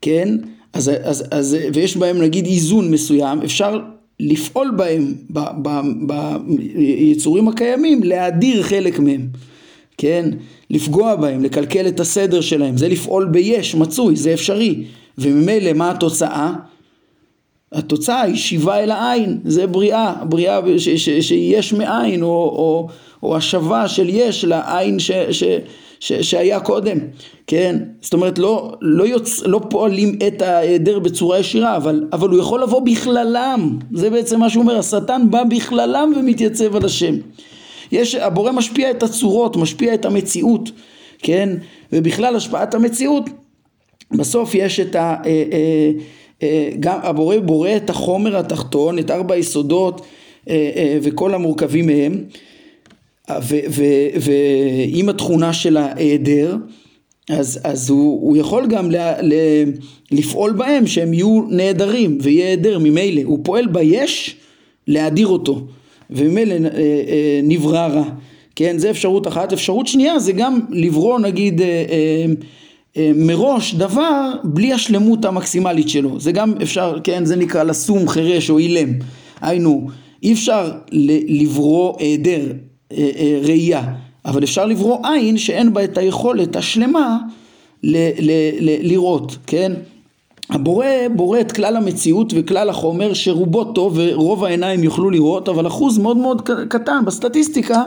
[0.01, 0.37] כן,
[0.73, 3.79] אז, אז, אז, ויש בהם נגיד איזון מסוים, אפשר
[4.19, 5.13] לפעול בהם,
[6.75, 9.27] ביצורים הקיימים, להדיר חלק מהם,
[9.97, 10.29] כן,
[10.69, 14.83] לפגוע בהם, לקלקל את הסדר שלהם, זה לפעול ביש, מצוי, זה אפשרי,
[15.17, 16.53] וממילא מה התוצאה?
[17.71, 22.87] התוצאה היא שיבה אל העין, זה בריאה, בריאה שיש מאין, או, או,
[23.23, 25.43] או השבה של יש לעין ש, ש,
[25.99, 26.97] ש, שהיה קודם,
[27.47, 27.75] כן?
[28.01, 32.63] זאת אומרת לא, לא, יוצ, לא פועלים את ההיעדר בצורה ישירה, אבל, אבל הוא יכול
[32.63, 37.15] לבוא בכללם, זה בעצם מה שהוא אומר, השטן בא בכללם ומתייצב על השם.
[37.91, 40.71] יש, הבורא משפיע את הצורות, משפיע את המציאות,
[41.19, 41.49] כן?
[41.93, 43.29] ובכלל השפעת המציאות,
[44.11, 45.15] בסוף יש את ה...
[45.25, 45.91] אה, אה,
[46.79, 50.01] גם הבורא בורא את החומר התחתון, את ארבע היסודות
[50.49, 52.23] אה, אה, וכל המורכבים מהם.
[54.21, 56.55] ועם התכונה של ההיעדר
[57.29, 59.33] אז, אז הוא, הוא יכול גם ל, ל,
[60.11, 64.35] לפעול בהם שהם יהיו נעדרים ויהיה היעדר ממילא הוא פועל ביש
[64.87, 65.65] להדיר אותו
[66.09, 66.55] וממילא
[67.43, 68.03] נברא רע.
[68.55, 69.53] כן זה אפשרות אחת.
[69.53, 72.25] אפשרות שנייה זה גם לברוא נגיד אה,
[72.97, 76.19] מראש דבר בלי השלמות המקסימלית שלו.
[76.19, 78.89] זה גם אפשר כן זה נקרא לשום חירש או אילם.
[79.41, 79.87] היינו
[80.23, 80.71] אי אפשר
[81.27, 82.41] לברוא היעדר
[82.91, 83.83] אה, אה, ראייה
[84.25, 87.17] אבל אפשר לברוא עין שאין בה את היכולת השלמה
[87.83, 89.71] ל, ל, ל, לראות כן?
[90.49, 95.97] הבורא בורא את כלל המציאות וכלל החומר שרובו טוב ורוב העיניים יוכלו לראות אבל אחוז
[95.97, 97.83] מאוד מאוד קטן בסטטיסטיקה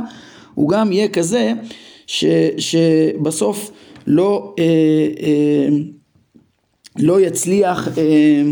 [0.54, 1.52] הוא גם יהיה כזה
[2.06, 2.24] ש,
[2.58, 3.70] שבסוף
[4.06, 4.64] לא, אה,
[5.22, 5.68] אה,
[6.98, 8.42] לא יצליח, אה,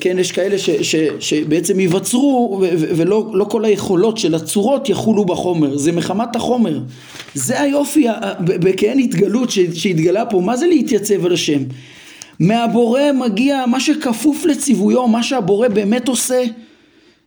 [0.00, 5.76] כן, יש כאלה ש, ש, שבעצם ייווצרו ולא לא כל היכולות של הצורות יחולו בחומר,
[5.76, 6.80] זה מחמת החומר.
[7.34, 8.06] זה היופי,
[8.40, 11.62] בכן התגלות שהתגלה פה, מה זה להתייצב על השם?
[12.40, 16.44] מהבורא מגיע מה שכפוף לציוויו, מה שהבורא באמת עושה.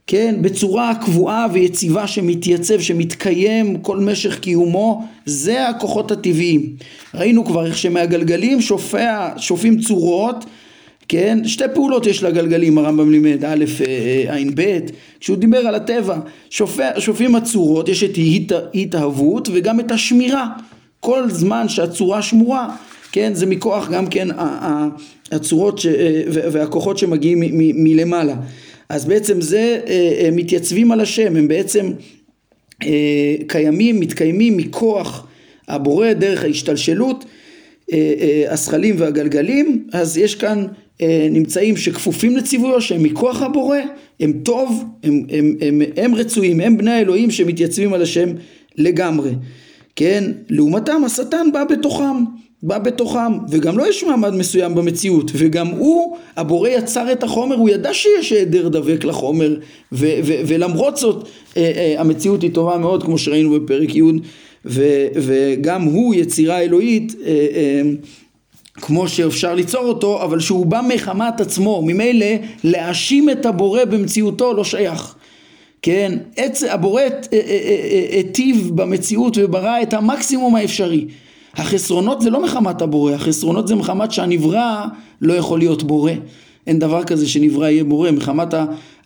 [0.08, 6.76] כן, בצורה קבועה ויציבה שמתייצב, שמתקיים כל משך קיומו, זה הכוחות הטבעיים.
[7.14, 10.46] ראינו כבר איך שמהגלגלים שופע, שופעים צורות,
[11.08, 13.86] כן, שתי פעולות יש לגלגלים הרמב"ם לימד, א', אה,
[14.30, 14.80] אה, ע', ב',
[15.20, 18.18] כשהוא דיבר על הטבע, שופע, שופעים הצורות, יש את
[18.74, 20.48] התאהבות וגם את השמירה.
[21.00, 22.76] כל זמן שהצורה שמורה,
[23.12, 24.28] כן, זה מכוח גם כן
[25.32, 27.40] הצורות ש, אה, והכוחות שמגיעים
[27.76, 28.36] מלמעלה.
[28.94, 31.92] אז בעצם זה אה, מתייצבים על השם, הם בעצם
[32.84, 35.28] אה, קיימים, מתקיימים מכוח
[35.68, 37.26] הבורא דרך ההשתלשלות,
[37.94, 40.66] אה, אה, הזכלים והגלגלים, אז יש כאן
[41.02, 43.78] אה, נמצאים שכפופים לציוויו שהם מכוח הבורא,
[44.20, 48.30] הם טוב, הם, הם, הם, הם, הם רצויים, הם בני האלוהים שמתייצבים על השם
[48.78, 49.32] לגמרי,
[49.96, 50.32] כן?
[50.50, 52.24] לעומתם השטן בא בתוכם,
[52.66, 57.70] בא בתוכם, וגם לא יש מעמד מסוים במציאות, וגם הוא, הבורא יצר את החומר, הוא
[57.70, 59.56] ידע שיש היעדר דבק לחומר,
[59.92, 64.02] ו- ו- ולמרות זאת אה, אה, המציאות היא טובה מאוד, כמו שראינו בפרק י',
[64.66, 67.82] ו- וגם הוא יצירה אלוהית, אה, אה,
[68.76, 72.26] כמו שאפשר ליצור אותו, אבל שהוא בא מחמת עצמו, ממילא
[72.64, 75.16] להאשים את הבורא במציאותו לא שייך.
[75.82, 77.02] כן, עץ, הבורא
[78.12, 81.06] היטיב במציאות וברא את המקסימום האפשרי.
[81.54, 84.86] החסרונות זה לא מחמת הבורא, החסרונות זה מחמת שהנברא
[85.22, 86.12] לא יכול להיות בורא.
[86.68, 88.54] אין דבר כזה שנברא יהיה בורא, מחמת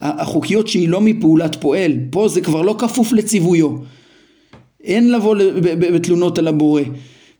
[0.02, 3.70] החוקיות שהיא לא מפעולת פועל, פה זה כבר לא כפוף לציוויו,
[4.84, 5.36] אין לבוא
[5.80, 6.82] בתלונות על הבורא,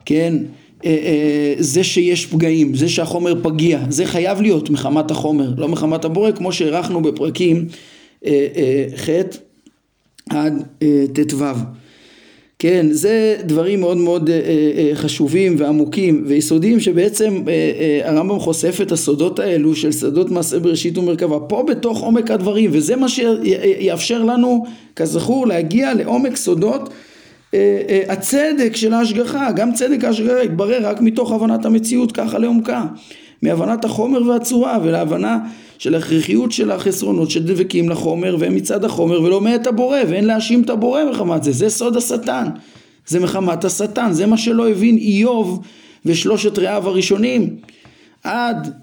[0.06, 0.38] כן,
[0.86, 6.06] אה, אה, זה שיש פגעים, זה שהחומר פגיע, זה חייב להיות מחמת החומר, לא מחמת
[6.06, 7.68] הבורא, כמו שהערכנו בפרקים
[8.26, 9.10] אה, ח'
[10.30, 10.64] עד
[11.14, 11.46] ט"ו.
[12.60, 14.30] כן, זה דברים מאוד מאוד
[14.94, 17.44] חשובים ועמוקים ויסודיים שבעצם
[18.04, 22.96] הרמב"ם חושף את הסודות האלו של שדות מעשה בראשית ומרכבה פה בתוך עומק הדברים וזה
[22.96, 24.66] מה שיאפשר לנו
[24.96, 26.90] כזכור להגיע לעומק סודות
[27.54, 32.86] אה, אה, הצדק של ההשגחה, גם צדק ההשגחה יתברר רק מתוך הבנת המציאות ככה לעומקה,
[33.42, 35.40] מהבנת החומר והצורה ולהבנה
[35.78, 40.70] של ההכרחיות של החסרונות שדבקים לחומר והם מצד החומר ולא מאת הבורא ואין להאשים את
[40.70, 42.48] הבורא מחמת זה, זה סוד השטן,
[43.08, 45.62] זה מחמת השטן, זה מה שלא הבין איוב
[46.06, 47.56] ושלושת רעיו הראשונים.
[48.24, 48.74] עד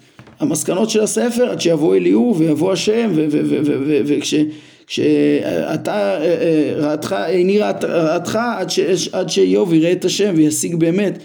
[0.40, 3.10] המסקנות של הספר עד שיבוא אליהו ויבוא השם
[4.06, 4.34] וכש...
[4.86, 8.68] שאתה אה, אה, רעתך, איני רעתך עד,
[9.12, 11.18] עד שאיוב יראה את השם וישיג באמת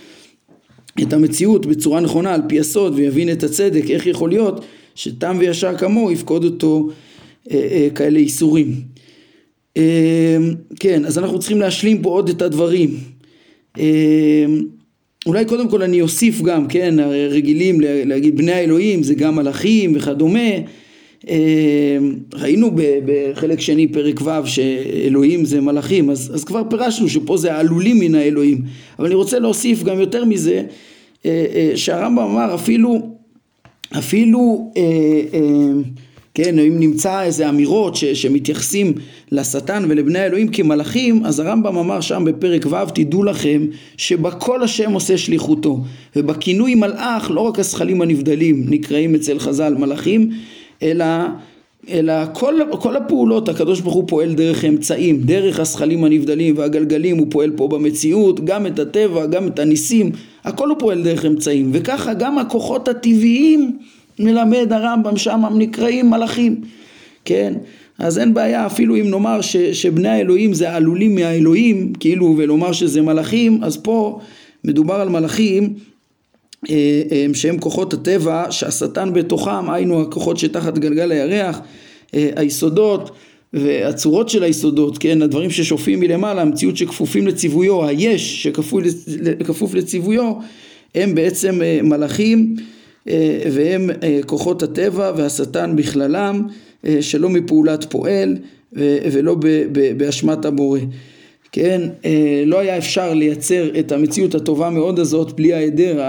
[1.01, 4.65] את המציאות בצורה נכונה על פי הסוד ויבין את הצדק איך יכול להיות
[4.99, 6.89] שתם וישר כמוהו יפקוד אותו
[7.51, 8.75] אה, כאלה איסורים.
[10.79, 12.97] כן אז אנחנו צריכים להשלים פה עוד את הדברים.
[15.25, 16.95] אולי קודם כל אני אוסיף גם כן
[17.29, 20.49] רגילים להגיד בני האלוהים זה גם מלאכים וכדומה.
[21.27, 22.71] אמ, ראינו
[23.05, 28.15] בחלק שני פרק ו' שאלוהים זה מלאכים אז, אז כבר פירשנו שפה זה העלולים מן
[28.15, 28.61] האלוהים.
[28.99, 30.63] אבל אני רוצה להוסיף גם יותר מזה.
[31.25, 33.08] אה, אה, שהרמב"ם אמר אפילו
[33.97, 34.81] אפילו אה,
[36.33, 38.93] כן אם נמצא איזה אמירות ש, שמתייחסים
[39.31, 43.65] לשטן ולבני האלוהים כמלאכים אז הרמב"ם אמר שם בפרק ו' תדעו לכם
[43.97, 45.79] שבכל השם עושה שליחותו
[46.15, 50.29] ובכינוי מלאך לא רק הזכלים הנבדלים נקראים אצל חז"ל מלאכים
[50.83, 51.05] אלא,
[51.89, 57.27] אלא כל, כל הפעולות הקדוש ברוך הוא פועל דרך אמצעים, דרך הזכלים הנבדלים והגלגלים הוא
[57.29, 60.11] פועל פה במציאות, גם את הטבע, גם את הניסים,
[60.49, 63.77] הכל הוא פועל דרך אמצעים, וככה גם הכוחות הטבעיים
[64.19, 66.61] מלמד הרמב"ם שם הם נקראים מלאכים,
[67.25, 67.53] כן?
[67.99, 73.01] אז אין בעיה אפילו אם נאמר ש, שבני האלוהים זה העלולים מהאלוהים, כאילו ולומר שזה
[73.01, 74.19] מלאכים, אז פה
[74.63, 75.73] מדובר על מלאכים
[76.69, 81.61] אה, אה, שהם כוחות הטבע שהשטן בתוכם, היינו הכוחות שתחת גלגל הירח,
[82.13, 83.11] אה, היסודות
[83.53, 90.33] והצורות של היסודות, כן, הדברים ששופעים מלמעלה, המציאות שכפופים לציוויו, היש שכפוף לציוויו,
[90.95, 92.55] הם בעצם מלאכים
[93.51, 93.89] והם
[94.25, 96.47] כוחות הטבע והשטן בכללם,
[97.01, 98.37] שלא מפעולת פועל
[99.11, 99.35] ולא
[99.97, 100.79] באשמת הבורא.
[101.51, 106.01] כן, אה, לא היה אפשר לייצר את המציאות הטובה מאוד הזאת בלי ההיעדר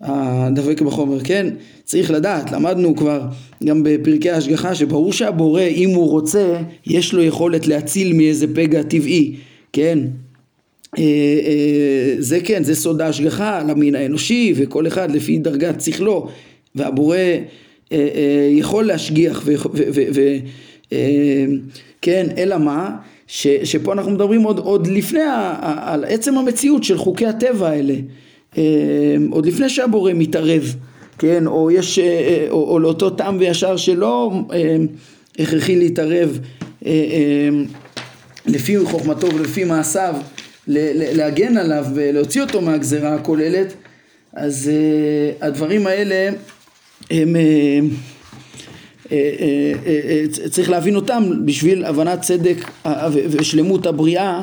[0.00, 1.46] הדבק בחומר, כן?
[1.84, 3.22] צריך לדעת, למדנו כבר
[3.64, 9.34] גם בפרקי ההשגחה שברור שהבורא אם הוא רוצה יש לו יכולת להציל מאיזה פגע טבעי,
[9.72, 9.98] כן?
[10.98, 16.28] אה, אה, זה כן, זה סוד ההשגחה למין האנושי וכל אחד לפי דרגת שכלו
[16.74, 17.16] והבורא
[18.50, 19.48] יכול להשגיח
[22.00, 22.96] וכן, אלא מה?
[23.26, 25.20] ש, שפה אנחנו מדברים עוד, עוד לפני,
[25.60, 28.00] על עצם המציאות של חוקי הטבע האלה, אה,
[29.30, 30.74] עוד לפני שהבורא מתערב,
[31.18, 34.32] כן, או יש, אה, אה, או, או לאותו טעם וישר שלא
[35.38, 36.38] הכרחי להתערב
[38.46, 40.14] לפי חוכמתו ולפי מעשיו,
[40.66, 43.74] להגן עליו ולהוציא אותו מהגזרה הכוללת,
[44.32, 44.70] אז
[45.40, 46.30] הדברים האלה
[47.10, 47.36] הם
[49.12, 49.16] אה,
[49.86, 52.70] אה, אה, צריך להבין אותם בשביל הבנת צדק
[53.30, 54.42] ושלמות הבריאה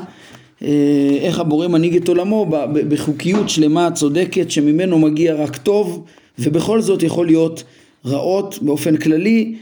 [1.22, 6.06] איך הבורא מנהיג את עולמו בחוקיות שלמה צודקת שממנו מגיע רק טוב
[6.40, 7.64] ובכל זאת יכול להיות
[8.06, 9.56] רעות באופן כללי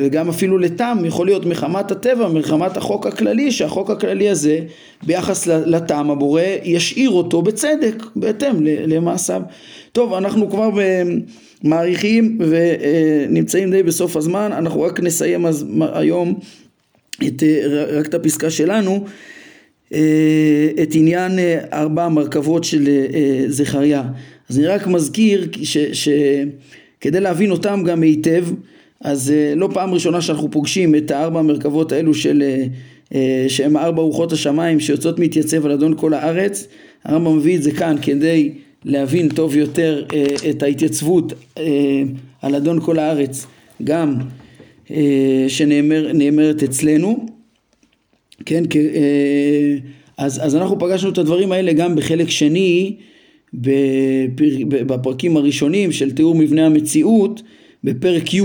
[0.00, 4.58] וגם אפילו לטעם יכול להיות מחמת הטבע, מחמת החוק הכללי שהחוק הכללי הזה
[5.02, 9.42] ביחס לטעם הבורא ישאיר אותו בצדק בהתאם למעשיו.
[9.92, 10.70] טוב אנחנו כבר
[11.62, 16.34] מעריכים ונמצאים די בסוף הזמן, אנחנו רק נסיים אז היום
[17.26, 17.42] את,
[17.92, 19.04] רק את הפסקה שלנו,
[19.94, 24.02] אה, את עניין אה, ארבע המרכבות של אה, זכריה.
[24.48, 25.48] אז אני רק מזכיר
[25.92, 28.46] שכדי להבין אותם גם היטב,
[29.00, 32.42] אז לא פעם ראשונה שאנחנו פוגשים את הארבע המרכבות האלו של
[33.48, 36.66] שהם ארבע רוחות השמיים שיוצאות מתייצב על אדון כל הארץ,
[37.04, 38.52] הרמב"ם מביא את זה כאן כדי
[38.84, 42.02] להבין טוב יותר אה, את ההתייצבות אה,
[42.42, 43.46] על אדון כל הארץ,
[43.84, 44.24] גם אה,
[45.48, 47.26] שנאמרת אצלנו,
[48.46, 49.76] כן, אה,
[50.18, 52.96] אז, אז אנחנו פגשנו את הדברים האלה גם בחלק שני
[54.86, 57.42] בפרקים הראשונים של תיאור מבנה המציאות
[57.84, 58.42] בפרק י'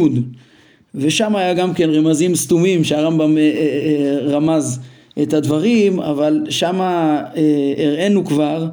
[0.95, 4.79] ושם היה גם כן רמזים סתומים שהרמב"ם אה, אה, אה, רמז
[5.21, 6.81] את הדברים אבל שם
[7.77, 8.67] הראינו כבר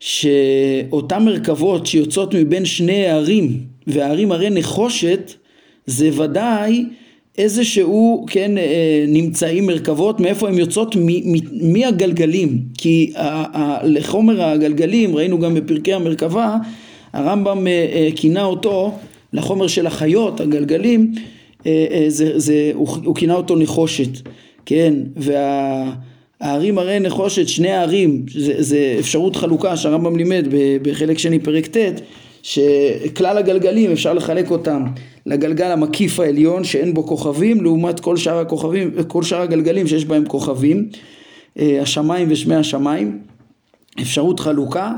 [0.00, 5.32] שאותן מרכבות שיוצאות מבין שני הערים והערים הרי נחושת
[5.86, 6.84] זה ודאי
[7.38, 10.96] איזשהו, כן, אה, נמצאים מרכבות, מאיפה הן יוצאות?
[11.62, 12.58] מהגלגלים.
[12.78, 13.12] כי
[13.84, 16.56] לחומר הגלגלים, ראינו גם בפרקי המרכבה,
[17.12, 18.94] הרמב"ם אה, אה, כינה אותו,
[19.32, 21.12] לחומר של החיות, הגלגלים,
[22.08, 24.08] זה, זה, הוא, הוא כינה אותו נחושת,
[24.66, 30.46] כן, והערים הרי נחושת, שני הערים, זה, זה אפשרות חלוקה שהרמב"ם לימד
[30.82, 32.00] בחלק שני פרק ט',
[32.42, 34.84] שכלל הגלגלים אפשר לחלק אותם
[35.26, 40.24] לגלגל המקיף העליון שאין בו כוכבים לעומת כל שאר הכוכבים, כל שאר הגלגלים שיש בהם
[40.24, 40.88] כוכבים,
[41.58, 43.18] אה, השמיים ושמי השמיים,
[44.00, 44.92] אפשרות חלוקה,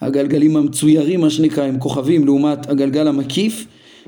[0.00, 3.66] הגלגלים המצוירים מה שנקרא הם כוכבים לעומת הגלגל המקיף,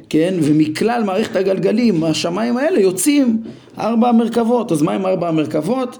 [0.08, 3.42] כן, ומכלל מערכת הגלגלים השמיים האלה יוצאים
[3.78, 5.98] ארבע מרכבות, אז מה עם ארבע המרכבות?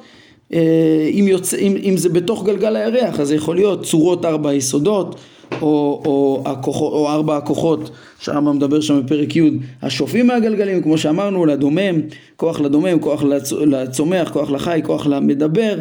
[0.53, 4.55] אה, אם, יוצא, אם, אם זה בתוך גלגל הירח אז זה יכול להיות צורות ארבע
[4.55, 5.17] יסודות
[5.53, 9.51] או, או, הכוחות, או ארבע הכוחות שהרמב"ם מדבר שם בפרק י'
[9.83, 12.01] השופעים מהגלגלים כמו שאמרנו לדומם,
[12.37, 15.79] כוח לדומם, כוח לצ, לצומח, כוח לחי, כוח למדבר.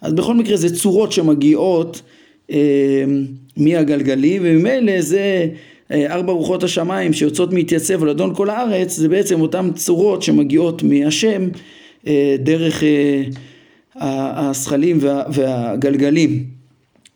[0.00, 2.02] אז בכל מקרה זה צורות שמגיעות
[2.50, 3.04] אה,
[3.56, 5.48] מהגלגלים וממילא זה
[5.90, 10.82] אה, ארבע רוחות השמיים שיוצאות מתייצב על אדון כל הארץ זה בעצם אותן צורות שמגיעות
[10.82, 11.48] מהשם
[12.06, 13.22] אה, דרך אה,
[13.96, 16.44] הזכלים וה, והגלגלים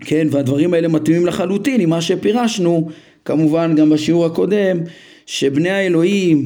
[0.05, 2.89] כן, והדברים האלה מתאימים לחלוטין עם מה שפירשנו,
[3.25, 4.79] כמובן גם בשיעור הקודם,
[5.27, 6.45] שבני האלוהים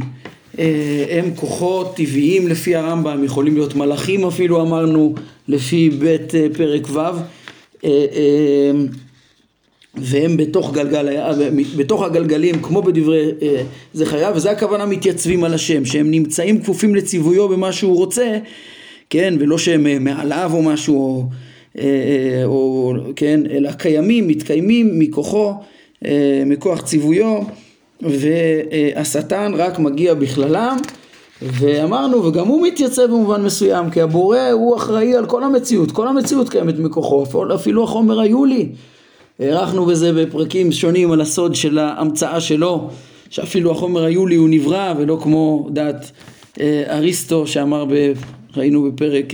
[0.59, 5.15] אה, הם כוחות טבעיים לפי הרמב"ם, יכולים להיות מלאכים אפילו אמרנו,
[5.49, 6.99] לפי בית אה, פרק ו',
[7.85, 7.91] אה,
[9.95, 11.09] והם בתוך גלגל,
[11.77, 13.31] בתוך הגלגלים כמו בדברי
[13.95, 18.39] זכריה, וזה הכוונה מתייצבים על השם, שהם נמצאים כפופים לציוויו במה שהוא רוצה,
[19.11, 21.29] כן, ולא שהם מעליו או משהו, או
[22.45, 25.55] או כן, אלא קיימים, מתקיימים מכוחו,
[26.05, 27.41] אה, מכוח ציוויו,
[28.01, 30.77] והשטן רק מגיע בכללם,
[31.43, 36.49] ואמרנו, וגם הוא מתייצב במובן מסוים, כי הבורא הוא אחראי על כל המציאות, כל המציאות
[36.49, 38.69] קיימת מכוחו, אפילו החומר היולי.
[39.41, 42.89] הארכנו בזה בפרקים שונים על הסוד של ההמצאה שלו,
[43.31, 46.11] שאפילו החומר היולי הוא נברא, ולא כמו דעת
[46.89, 48.13] אריסטו שאמר, ב,
[48.57, 49.33] ראינו בפרק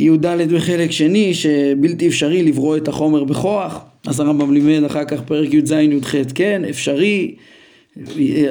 [0.00, 3.80] י"ד בחלק שני שבלתי אפשרי לברוא את החומר בכוח.
[4.06, 7.34] אז הרמב"ם לימד אחר כך פרק י"ז י"ח כן אפשרי.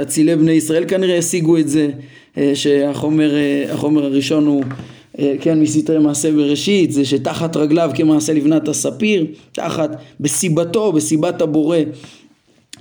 [0.01, 1.89] אצילי בני ישראל כנראה השיגו את זה
[2.53, 3.31] שהחומר
[3.69, 4.63] החומר הראשון הוא
[5.41, 9.89] כן מסתרי מעשה בראשית זה שתחת רגליו כמעשה לבנת הספיר תחת
[10.19, 11.77] בסיבתו בסיבת הבורא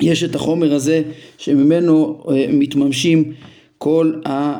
[0.00, 1.02] יש את החומר הזה
[1.38, 3.32] שממנו מתממשים
[3.78, 4.58] כל, ה,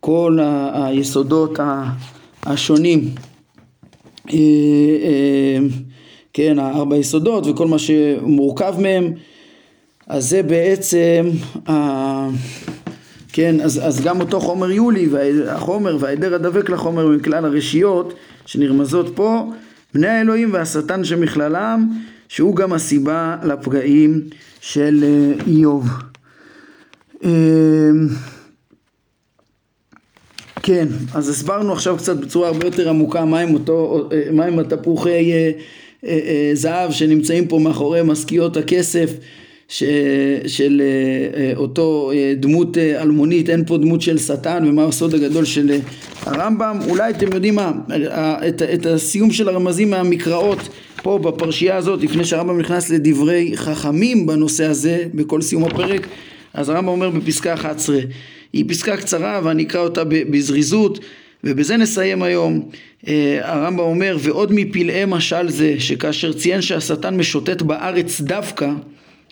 [0.00, 0.38] כל
[0.72, 1.58] היסודות
[2.48, 3.10] השונים,
[4.30, 4.34] אה,
[5.02, 5.58] אה,
[6.32, 9.12] כן, הארבע יסודות וכל מה שמורכב מהם,
[10.06, 11.30] אז זה בעצם,
[13.32, 18.14] כן, אז, אז גם אותו חומר יולי, והחומר וההיעדר הדבק לחומר מכלל הרשיות
[18.46, 19.44] שנרמזות פה,
[19.94, 21.88] בני האלוהים והשטן שמכללם,
[22.28, 24.20] שהוא גם הסיבה לפגעים
[24.60, 25.88] של אה, איוב.
[30.68, 35.50] כן, אז הסברנו עכשיו קצת בצורה הרבה יותר עמוקה מהם אותו, מהם התפוחי אה,
[36.06, 39.10] אה, אה, זהב שנמצאים פה מאחורי משכיות הכסף
[39.68, 39.82] ש,
[40.46, 40.82] של
[41.56, 45.78] אותו דמות אלמונית, אין פה דמות של שטן ומה הסוד הגדול של
[46.26, 47.72] הרמב"ם, אולי אתם יודעים מה,
[48.48, 50.68] את, את הסיום של הרמזים מהמקראות
[51.02, 56.06] פה בפרשייה הזאת, לפני שהרמב"ם נכנס לדברי חכמים בנושא הזה, בכל סיום הפרק,
[56.54, 57.98] אז הרמב"ם אומר בפסקה 11
[58.52, 60.98] היא פסקה קצרה ואני אקרא אותה בזריזות
[61.44, 62.68] ובזה נסיים היום.
[63.08, 68.70] אה, הרמב"ם אומר ועוד מפלאי משל זה שכאשר ציין שהשטן משוטט בארץ דווקא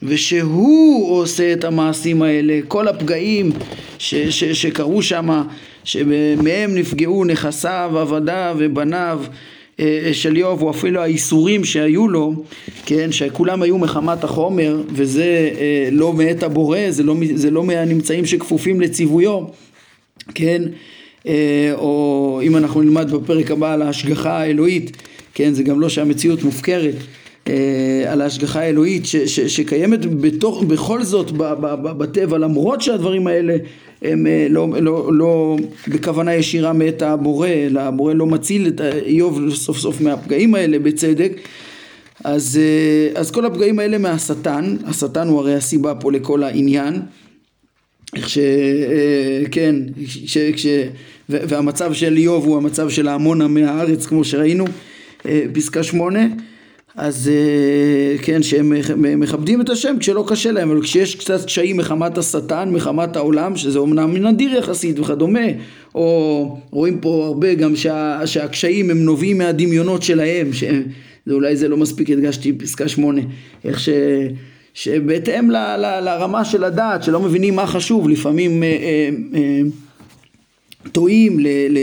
[0.03, 3.53] ושהוא עושה את המעשים האלה, כל הפגעים
[3.99, 5.43] ש, ש, שקרו שם,
[5.85, 9.23] שמהם נפגעו נכסיו, עבדיו ובניו
[10.13, 12.35] של איוב, או אפילו האיסורים שהיו לו,
[12.87, 18.27] כן, שכולם היו מחמת החומר, וזה אה, לא מאת הבורא, זה לא, זה לא מהנמצאים
[18.27, 19.41] שכפופים לציוויו,
[20.35, 20.63] כן,
[21.27, 24.97] אה, או אם אנחנו נלמד בפרק הבא על ההשגחה האלוהית,
[25.35, 26.95] כן, זה גם לא שהמציאות מופקרת,
[28.09, 31.31] על ההשגחה האלוהית ש, ש, שקיימת בתוך, בכל זאת
[31.83, 33.57] בטבע למרות שהדברים האלה
[34.03, 35.57] הם אה, לא, לא, לא
[35.89, 41.33] בכוונה ישירה מאת הבורא, אלא הבורא לא מציל את איוב סוף סוף מהפגעים האלה בצדק,
[42.25, 42.61] אז,
[43.15, 47.03] אז כל הפגעים האלה מהשטן, השטן הוא הרי הסיבה פה לכל העניין,
[48.17, 48.39] איך ש...
[49.51, 49.77] כן,
[50.07, 50.67] ש, ש,
[51.29, 54.65] והמצב של איוב הוא המצב של ההמון עמי הארץ כמו שראינו,
[55.53, 56.27] פסקה שמונה
[56.97, 58.73] אז אה, כן, שהם
[59.21, 63.79] מכבדים את השם כשלא קשה להם, אבל כשיש קצת קשיים מחמת השטן, מחמת העולם, שזה
[63.79, 65.47] אומנם נדיר יחסית וכדומה,
[65.95, 72.11] או רואים פה הרבה גם שה, שהקשיים הם נובעים מהדמיונות שלהם, שאולי זה לא מספיק
[72.11, 73.21] הדגשתי פסקה שמונה,
[73.65, 73.89] איך ש...
[74.75, 79.61] שבהתאם ל, ל, לרמה של הדעת, שלא מבינים מה חשוב, לפעמים אה, אה, אה,
[80.93, 81.47] טועים ל...
[81.71, 81.79] ל,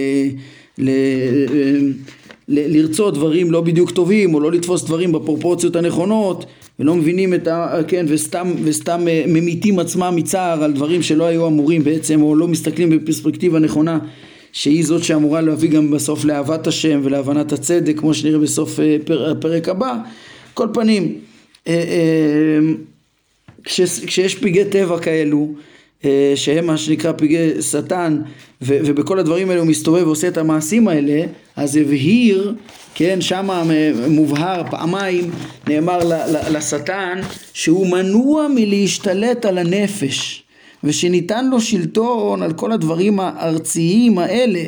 [0.78, 1.80] ל אה,
[2.48, 6.46] לרצות דברים לא בדיוק טובים או לא לתפוס דברים בפרופורציות הנכונות
[6.80, 7.80] ולא מבינים את ה...
[7.88, 12.48] כן וסתם, וסתם אה, ממיתים עצמם מצער על דברים שלא היו אמורים בעצם או לא
[12.48, 14.00] מסתכלים בפרספקטיבה נכונה
[14.52, 18.98] שהיא זאת שאמורה להביא גם בסוף לאהבת השם ולהבנת הצדק כמו שנראה בסוף אה,
[19.32, 19.96] הפרק הבא.
[20.54, 21.18] כל פנים
[21.68, 22.60] אה,
[23.64, 25.54] כשיש פגעי טבע כאלו
[26.36, 28.22] שהם מה שנקרא פגעי שטן
[28.62, 31.26] ו- ובכל הדברים האלה הוא מסתובב ועושה את המעשים האלה
[31.56, 32.56] אז הבהיר
[32.96, 33.50] כן שם
[34.10, 35.32] מובהר פעמיים
[35.68, 36.00] נאמר
[36.52, 37.20] לשטן
[37.54, 40.44] שהוא מנוע מלהשתלט על הנפש
[40.84, 44.64] ושניתן לו שלטון על כל הדברים הארציים האלה.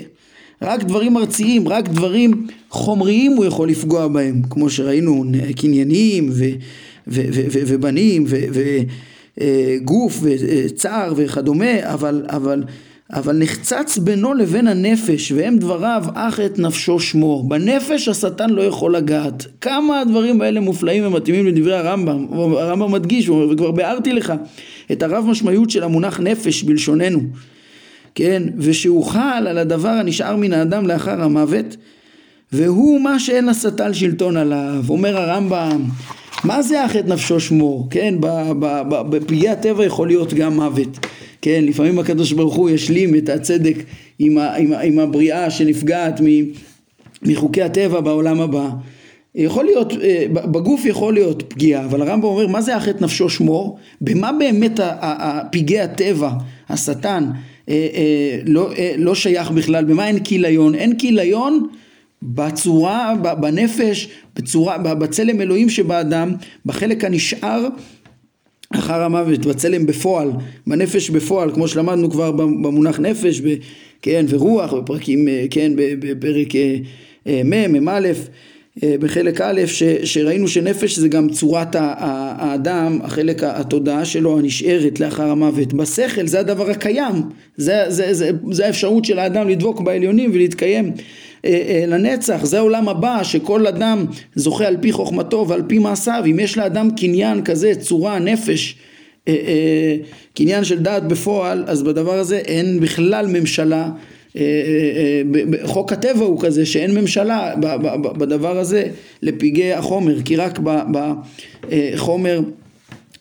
[0.62, 5.24] רק דברים ארציים, רק דברים חומריים הוא יכול לפגוע בהם כמו שראינו
[5.56, 6.44] קניינים ו-
[7.08, 8.80] ו- ו- ובנים ו- ו- אה,
[9.84, 12.64] גוף וצער וכדומה, אבל, אבל,
[13.14, 17.50] אבל נחצץ בינו לבין הנפש, והם דבריו, אך את נפשו שמור.
[17.50, 19.46] בנפש השטן לא יכול לגעת.
[19.62, 22.28] כמה הדברים האלה מופלאים ומתאימים לדברי הרמב"ם.
[22.34, 24.34] הרמב"ם מדגיש, וכבר ביארתי לך,
[24.92, 27.20] את הרב משמעיות של המונח נפש בלשוננו.
[28.16, 31.78] כן, ושהוחל על הדבר הנשאר מן האדם לאחר המוות,
[32.52, 34.84] והוא מה שאין לשטן שלטון עליו.
[34.90, 35.82] אומר הרמב"ם,
[36.46, 37.88] מה זה אך את נפשו שמור?
[37.90, 38.16] כן,
[39.10, 41.00] בפגיעי הטבע יכול להיות גם מוות.
[41.42, 43.76] כן, לפעמים הקדוש ברוך הוא ישלים את הצדק
[44.20, 46.22] עם, עם, עם הבריאה שנפגעת
[47.22, 48.70] מחוקי הטבע בעולם הבא.
[49.36, 53.30] יכול להיות, אה, בגוף יכול להיות פגיעה, אבל הרמב"ם אומר מה זה אך את נפשו
[53.30, 53.80] שמור?
[54.02, 54.80] במה באמת
[55.52, 56.32] פגעי הטבע,
[56.70, 57.30] השטן,
[57.70, 60.76] אה, אה, לא, לא שייך בכלל, במה אין כיליון?
[60.76, 61.68] אין כיליון
[62.24, 66.32] בצורה, בנפש, בצורה, בצלם אלוהים שבאדם,
[66.66, 67.68] בחלק הנשאר
[68.74, 70.32] אחר המוות, בצלם בפועל,
[70.68, 73.56] בנפש בפועל, כמו שלמדנו כבר במונח נפש, ב,
[74.02, 76.76] כן, ורוח, בפרקים, אה, כן, בפרק אה,
[77.28, 78.12] אה, מ', מ"א,
[79.00, 85.74] בחלק א', ש, שראינו שנפש זה גם צורת האדם, החלק התודעה שלו הנשארת לאחר המוות.
[85.74, 87.16] בשכל זה הדבר הקיים,
[87.58, 90.92] זה, זה, זה, זה האפשרות של האדם לדבוק בעליונים ולהתקיים
[91.88, 96.58] לנצח, זה העולם הבא שכל אדם זוכה על פי חוכמתו ועל פי מעשיו, אם יש
[96.58, 98.76] לאדם קניין כזה, צורה, נפש,
[99.28, 99.96] אה,
[100.34, 103.90] קניין של דעת בפועל, אז בדבר הזה אין בכלל ממשלה
[105.64, 107.54] חוק הטבע הוא כזה שאין ממשלה
[108.18, 108.88] בדבר הזה
[109.22, 110.22] לפגעי החומר.
[110.22, 110.60] כי רק
[110.92, 112.42] בחומר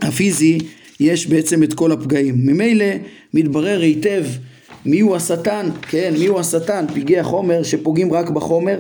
[0.01, 0.59] הפיזי
[1.01, 2.35] יש בעצם את כל הפגעים.
[2.39, 2.85] ממילא
[3.35, 4.25] מתברר היטב
[4.87, 8.79] מי הוא השטן, כן, מי הוא השטן, פגעי החומר שפוגעים רק בחומר,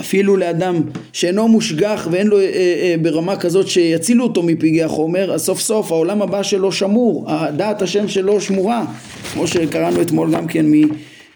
[0.00, 0.82] אפילו לאדם
[1.12, 5.92] שאינו מושגח ואין לו אה, אה, ברמה כזאת שיצילו אותו מפגעי החומר, אז סוף סוף
[5.92, 7.26] העולם הבא שלו שמור,
[7.56, 8.84] דעת השם שלו שמורה,
[9.32, 10.82] כמו שקראנו אתמול גם כן מ...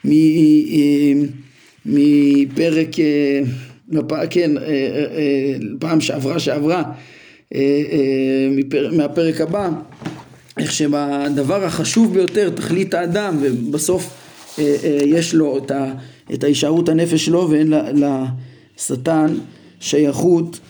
[0.04, 1.12] מ אה,
[1.86, 6.82] מפרק, אה, כן, אה, פעם שעברה שעברה,
[8.92, 9.70] מהפרק הבא,
[10.58, 14.10] איך שבדבר החשוב ביותר, תכלית האדם, ובסוף
[14.58, 15.92] אה, אה, יש לו את, ה,
[16.34, 19.34] את ההישארות הנפש שלו ואין לשטן
[19.80, 20.60] שייכות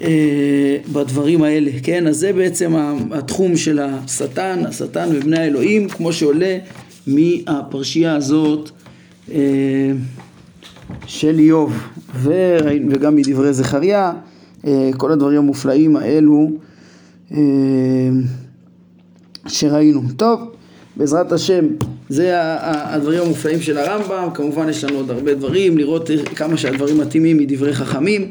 [0.00, 2.06] אה, בדברים האלה, כן?
[2.06, 2.72] אז זה בעצם
[3.12, 6.58] התחום של השטן, השטן ובני האלוהים, כמו שעולה
[7.06, 8.70] מהפרשייה הזאת
[9.32, 9.92] אה,
[11.06, 11.72] של איוב,
[12.14, 14.12] וגם מדברי זכריה,
[14.66, 16.50] אה, כל הדברים המופלאים האלו.
[17.32, 17.38] אה,
[19.52, 20.02] שראינו.
[20.16, 20.40] טוב,
[20.96, 21.66] בעזרת השם,
[22.08, 22.32] זה
[22.62, 27.72] הדברים המופלאים של הרמב"ם, כמובן יש לנו עוד הרבה דברים, לראות כמה שהדברים מתאימים מדברי
[27.72, 28.30] חכמים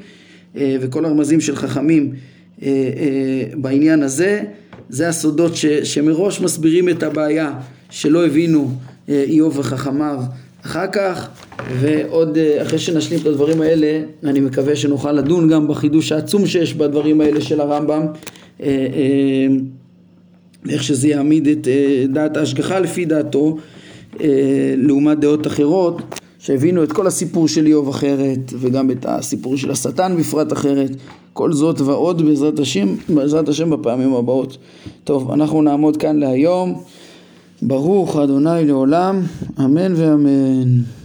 [0.58, 2.14] אה, וכל הרמזים של חכמים
[2.62, 4.44] אה, אה, בעניין הזה,
[4.90, 7.54] זה הסודות ש, שמראש מסבירים את הבעיה
[7.90, 8.72] שלא הבינו
[9.10, 10.20] איוב וחכמיו
[10.66, 11.28] אחר כך,
[11.80, 17.22] ועוד אחרי שנשלים את הדברים האלה, אני מקווה שנוכל לדון גם בחידוש העצום שיש בדברים
[17.22, 18.06] האלה של הרמב"ם.
[20.70, 23.58] איך שזה יעמיד את אה, דעת ההשגחה לפי דעתו
[24.22, 26.02] אה, לעומת דעות אחרות
[26.40, 30.92] שהבינו את כל הסיפור של איוב אחרת וגם את הסיפור של השטן בפרט אחרת
[31.34, 34.58] כל זאת ועוד בעזרת השם, בעזרת השם בפעמים הבאות.
[35.04, 36.84] טוב, אנחנו נעמוד כאן להיום.
[37.62, 39.22] ברוך אדוני לעולם,
[39.60, 41.01] אמן ואמן.